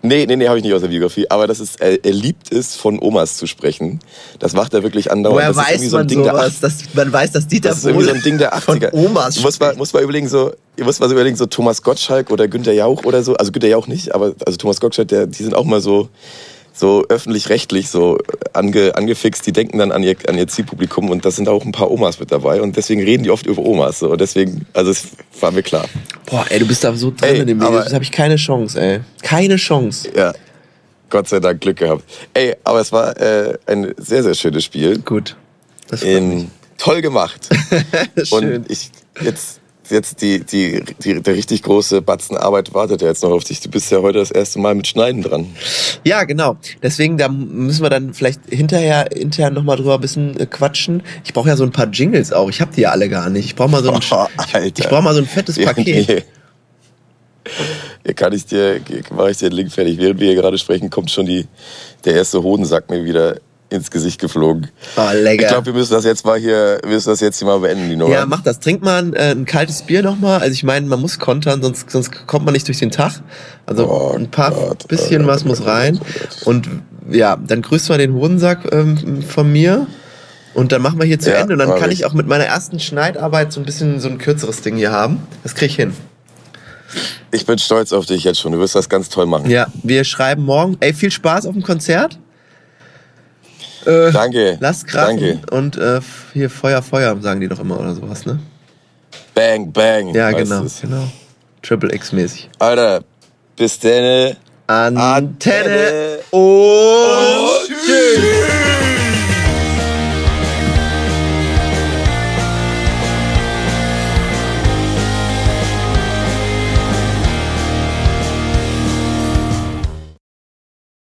Nee, 0.06 0.26
nee, 0.26 0.36
nee, 0.36 0.50
habe 0.50 0.58
ich 0.58 0.64
nicht 0.66 0.74
aus 0.74 0.82
der 0.82 0.90
Biografie. 0.90 1.26
Aber 1.30 1.48
das 1.48 1.62
ist, 1.62 1.80
er, 1.80 2.04
er 2.04 2.12
liebt 2.12 2.52
es, 2.52 2.76
von 2.76 3.02
Omas 3.02 3.38
zu 3.38 3.48
sprechen. 3.48 4.00
Das 4.38 4.52
macht 4.52 4.74
er 4.74 4.84
wirklich 4.84 5.10
andauernd. 5.10 5.38
Woher 5.38 5.54
das 5.54 5.58
weiß 5.58 5.90
so 5.90 5.96
ein 5.96 6.02
man 6.02 6.08
Ding 6.10 6.26
sowas? 6.26 6.60
Dass, 6.60 6.74
man 6.94 7.14
weiß, 7.14 7.32
dass 7.32 7.48
Dieter 7.48 7.70
Das 7.70 7.78
ist 7.78 7.86
irgendwie 7.86 8.08
so 8.08 8.14
ein 8.14 8.22
Ding 8.22 8.38
der 8.38 8.54
80er. 8.54 8.92
von 8.92 9.06
Omas 9.06 9.42
mal, 9.42 9.52
spricht. 9.52 9.78
musst 9.78 9.94
mal 9.94 10.04
überlegen, 10.04 10.28
so, 10.28 10.52
müsst 10.78 11.00
mal 11.00 11.08
so 11.08 11.16
überlegen, 11.16 11.38
so 11.38 11.46
Thomas 11.46 11.82
Gottschalk 11.82 12.32
oder 12.32 12.50
Günter 12.50 12.74
Jauch 12.74 13.06
oder 13.06 13.24
so. 13.24 13.36
Also 13.36 13.54
Günter 13.54 13.70
Jauch 13.70 13.88
nicht, 13.88 14.14
aber 14.14 14.34
also 14.46 14.58
Thomas 14.58 14.82
Gottschalk, 14.82 15.08
der, 15.08 15.26
die 15.26 15.42
sind 15.42 15.56
auch 15.56 15.64
mal 15.64 15.80
so, 15.80 16.10
so 16.74 17.06
öffentlich-rechtlich 17.08 17.90
so 17.90 18.18
ange, 18.52 18.96
angefixt. 18.96 19.46
Die 19.46 19.52
denken 19.52 19.78
dann 19.78 19.92
an 19.92 20.04
ihr, 20.04 20.16
an 20.28 20.38
ihr 20.38 20.48
Zielpublikum 20.48 21.10
und 21.10 21.24
da 21.24 21.32
sind 21.32 21.48
auch 21.48 21.64
ein 21.64 21.72
paar 21.72 21.92
Omas 21.92 22.20
mit 22.20 22.32
dabei 22.32 22.62
und 22.62 22.76
deswegen 22.76 23.04
reden 23.04 23.24
die 23.24 23.30
oft 23.30 23.46
über 23.46 23.62
Omas. 23.62 24.00
So. 24.00 24.12
Und 24.12 24.20
deswegen, 24.20 24.66
also 24.74 24.92
es 24.92 25.10
war 25.40 25.52
mir 25.52 25.64
klar. 25.64 25.86
Boah, 26.26 26.46
ey, 26.50 26.60
du 26.60 26.68
bist 26.68 26.84
da 26.84 26.94
so 26.96 27.12
drin 27.12 27.30
Ey, 27.30 27.40
in 27.42 27.48
dem 27.48 27.62
Video. 27.62 27.76
Das 27.76 27.94
habe 27.94 28.04
ich 28.04 28.12
keine 28.12 28.36
Chance, 28.36 28.82
ey. 28.82 29.00
Keine 29.22 29.58
Chance. 29.58 30.10
Ja, 30.16 30.34
Gott 31.10 31.30
sei 31.30 31.40
Dank 31.40 31.62
Glück 31.62 31.78
gehabt. 31.78 32.04
Ey, 32.34 32.56
aber 32.64 32.80
es 32.80 32.92
war 32.92 33.16
äh, 33.22 33.58
ein 33.68 33.94
sehr, 33.98 34.24
sehr 34.24 34.34
schönes 34.34 34.64
Spiel. 34.64 34.98
Gut. 35.00 35.36
Das 35.88 36.02
mich. 36.02 36.12
In, 36.12 36.52
toll 36.80 37.02
gemacht. 37.02 37.50
Schön. 38.24 38.56
Und 38.56 38.72
ich 38.72 38.90
jetzt 39.22 39.60
jetzt 39.90 40.22
die, 40.22 40.40
die, 40.42 40.84
die 41.04 41.22
der 41.22 41.36
richtig 41.36 41.64
große 41.64 42.02
Batzen 42.02 42.38
Arbeit 42.38 42.74
wartet 42.74 43.02
ja 43.02 43.08
jetzt 43.10 43.24
noch 43.24 43.32
auf 43.32 43.44
dich. 43.44 43.60
Du 43.60 43.70
bist 43.70 43.92
ja 43.92 44.02
heute 44.02 44.20
das 44.20 44.32
erste 44.32 44.60
Mal 44.60 44.76
mit 44.76 44.88
Schneiden 44.88 45.22
dran. 45.22 45.48
Ja, 46.04 46.24
genau. 46.24 46.58
Deswegen, 46.82 47.18
da 47.18 47.28
müssen 47.30 47.84
wir 47.84 47.90
dann 47.90 48.14
vielleicht 48.14 48.42
hinterher 48.50 49.12
intern 49.12 49.54
nochmal 49.54 49.78
drüber 49.78 49.96
ein 49.96 50.02
bisschen 50.02 50.40
äh, 50.40 50.46
quatschen. 50.46 51.04
Ich 51.26 51.34
brauche 51.34 51.50
ja 51.50 51.56
so 51.58 51.64
ein 51.64 51.72
paar 51.72 51.88
Jingles 51.88 52.32
auch. 52.34 52.50
Ich 52.50 52.62
habe 52.62 52.74
die 52.74 52.82
ja 52.82 52.92
alle 52.92 53.10
gar 53.10 53.30
nicht. 53.30 53.46
Ich 53.46 53.56
brauche 53.56 53.70
mal 53.70 53.84
so 53.84 53.92
ein, 53.92 54.00
Oh, 54.12 54.28
ich 54.64 54.88
brauche 54.88 55.02
mal 55.02 55.14
so 55.14 55.20
ein 55.22 55.28
fettes 55.28 55.58
Ja, 55.58 55.66
Paket. 55.68 56.08
nee. 56.08 56.24
Hier 58.06 58.14
kann 58.14 58.34
ich 58.34 58.46
dir, 58.46 58.80
mache 59.12 59.32
ich 59.32 59.38
dir 59.38 59.50
den 59.50 59.56
Link 59.58 59.72
fertig. 59.72 59.98
Während 59.98 60.20
wir 60.20 60.28
hier 60.28 60.42
gerade 60.42 60.58
sprechen, 60.58 60.90
kommt 60.90 61.12
schon 61.12 61.26
die, 61.26 61.46
der 62.06 62.16
erste 62.16 62.42
Hodensack 62.44 62.90
mir 62.90 63.04
wieder 63.04 63.38
ins 63.74 63.92
Gesicht 63.92 64.20
geflogen. 64.22 64.70
Oh, 64.96 65.02
lecker. 65.14 65.44
Ich 65.44 65.48
glaube, 65.50 65.66
wir 65.68 65.74
müssen 65.74 65.94
das 65.94 66.06
jetzt 66.06 66.26
mal 66.26 66.38
hier, 66.40 66.80
wir 66.84 66.92
müssen 66.94 67.10
das 67.10 67.20
jetzt 67.20 67.40
hier 67.40 67.48
mal 67.48 67.60
beenden, 67.60 67.90
die 67.90 67.96
Nummer. 67.96 68.14
Ja, 68.14 68.26
mach 68.26 68.42
das. 68.42 68.60
Trink 68.60 68.82
mal 68.84 69.00
ein, 69.04 69.14
äh, 69.14 69.32
ein 69.32 69.46
kaltes 69.46 69.82
Bier 69.82 70.02
nochmal. 70.04 70.40
Also 70.40 70.54
ich 70.54 70.64
meine, 70.64 70.86
man 70.88 71.02
muss 71.02 71.20
kontern, 71.20 71.62
sonst, 71.62 71.90
sonst 71.90 72.28
kommt 72.28 72.46
man 72.46 72.54
nicht 72.54 72.68
durch 72.68 72.80
den 72.80 72.92
Tag. 72.92 73.22
Also 73.66 73.90
Oh 73.90 74.14
ein 74.16 74.30
paar 74.32 74.52
Gott, 74.52 74.88
bisschen 74.88 75.26
oh 75.26 75.28
was 75.28 75.44
muss 75.46 75.62
oh 75.62 75.66
rein. 75.66 76.00
oh 76.02 76.06
Gott. 76.06 76.48
Und 76.48 76.70
ja, 77.10 77.36
dann 77.36 77.62
grüßt 77.62 77.90
mal 77.90 77.98
den 77.98 78.14
Hodensack 78.14 78.72
ähm, 78.72 79.22
von 79.24 79.52
mir. 79.52 79.88
Und 80.54 80.72
dann 80.72 80.82
machen 80.84 81.00
wir 81.00 81.06
hier 81.08 81.20
zu 81.20 81.32
Ja, 81.32 81.38
Ende. 81.38 81.54
Und 81.54 81.60
dann 81.60 81.80
kann 81.80 81.90
ich. 81.90 82.00
ich 82.02 82.06
auch 82.06 82.14
mit 82.14 82.28
meiner 82.28 82.46
ersten 82.46 82.80
Schneidarbeit 82.80 83.52
so 83.52 83.60
ein 83.60 83.66
bisschen 83.66 84.00
so 84.00 84.08
ein 84.08 84.20
kürzeres 84.20 84.62
Ding 84.62 84.78
hier 84.78 84.92
haben. 84.92 85.20
Das 85.42 85.56
krieg 85.56 85.72
ich 85.72 85.76
hin. 85.78 85.94
Ich 87.32 87.48
bin 87.48 87.58
stolz 87.58 87.92
auf 87.92 88.06
dich 88.06 88.24
jetzt 88.24 88.40
schon. 88.40 88.52
Du 88.52 88.60
wirst 88.60 88.76
das 88.76 88.88
ganz 88.88 89.10
toll 89.10 89.26
machen. 89.26 89.50
Ja, 89.50 89.66
wir 89.82 90.04
schreiben 90.04 90.44
morgen. 90.46 90.78
Ey, 90.80 90.94
viel 90.94 91.10
Spaß 91.10 91.48
auf 91.48 91.54
dem 91.54 91.64
Konzert. 91.64 92.20
Äh, 93.86 94.12
Danke. 94.12 94.58
Lasst 94.60 94.88
krachen. 94.88 95.20
Danke. 95.20 95.56
Und 95.56 95.78
äh, 95.78 96.00
hier 96.34 96.50
Feuer, 96.50 96.82
Feuer, 96.82 97.16
sagen 97.22 97.42
die 97.42 97.48
doch 97.48 97.60
immer 97.60 97.80
oder 97.80 97.94
sowas, 97.94 98.26
ne? 98.26 98.40
Bang, 99.34 99.72
bang. 99.72 100.14
Ja, 100.14 100.32
genau. 100.32 100.64
es. 100.64 100.82
genau. 100.82 101.08
Triple 101.62 101.94
X-mäßig. 101.94 102.50
Alter, 102.60 103.04
bis 103.56 103.80
denn. 103.80 104.36
Antenne, 104.68 105.02
Antenne. 105.02 106.20
und 106.32 107.68
tschüss. 107.68 108.33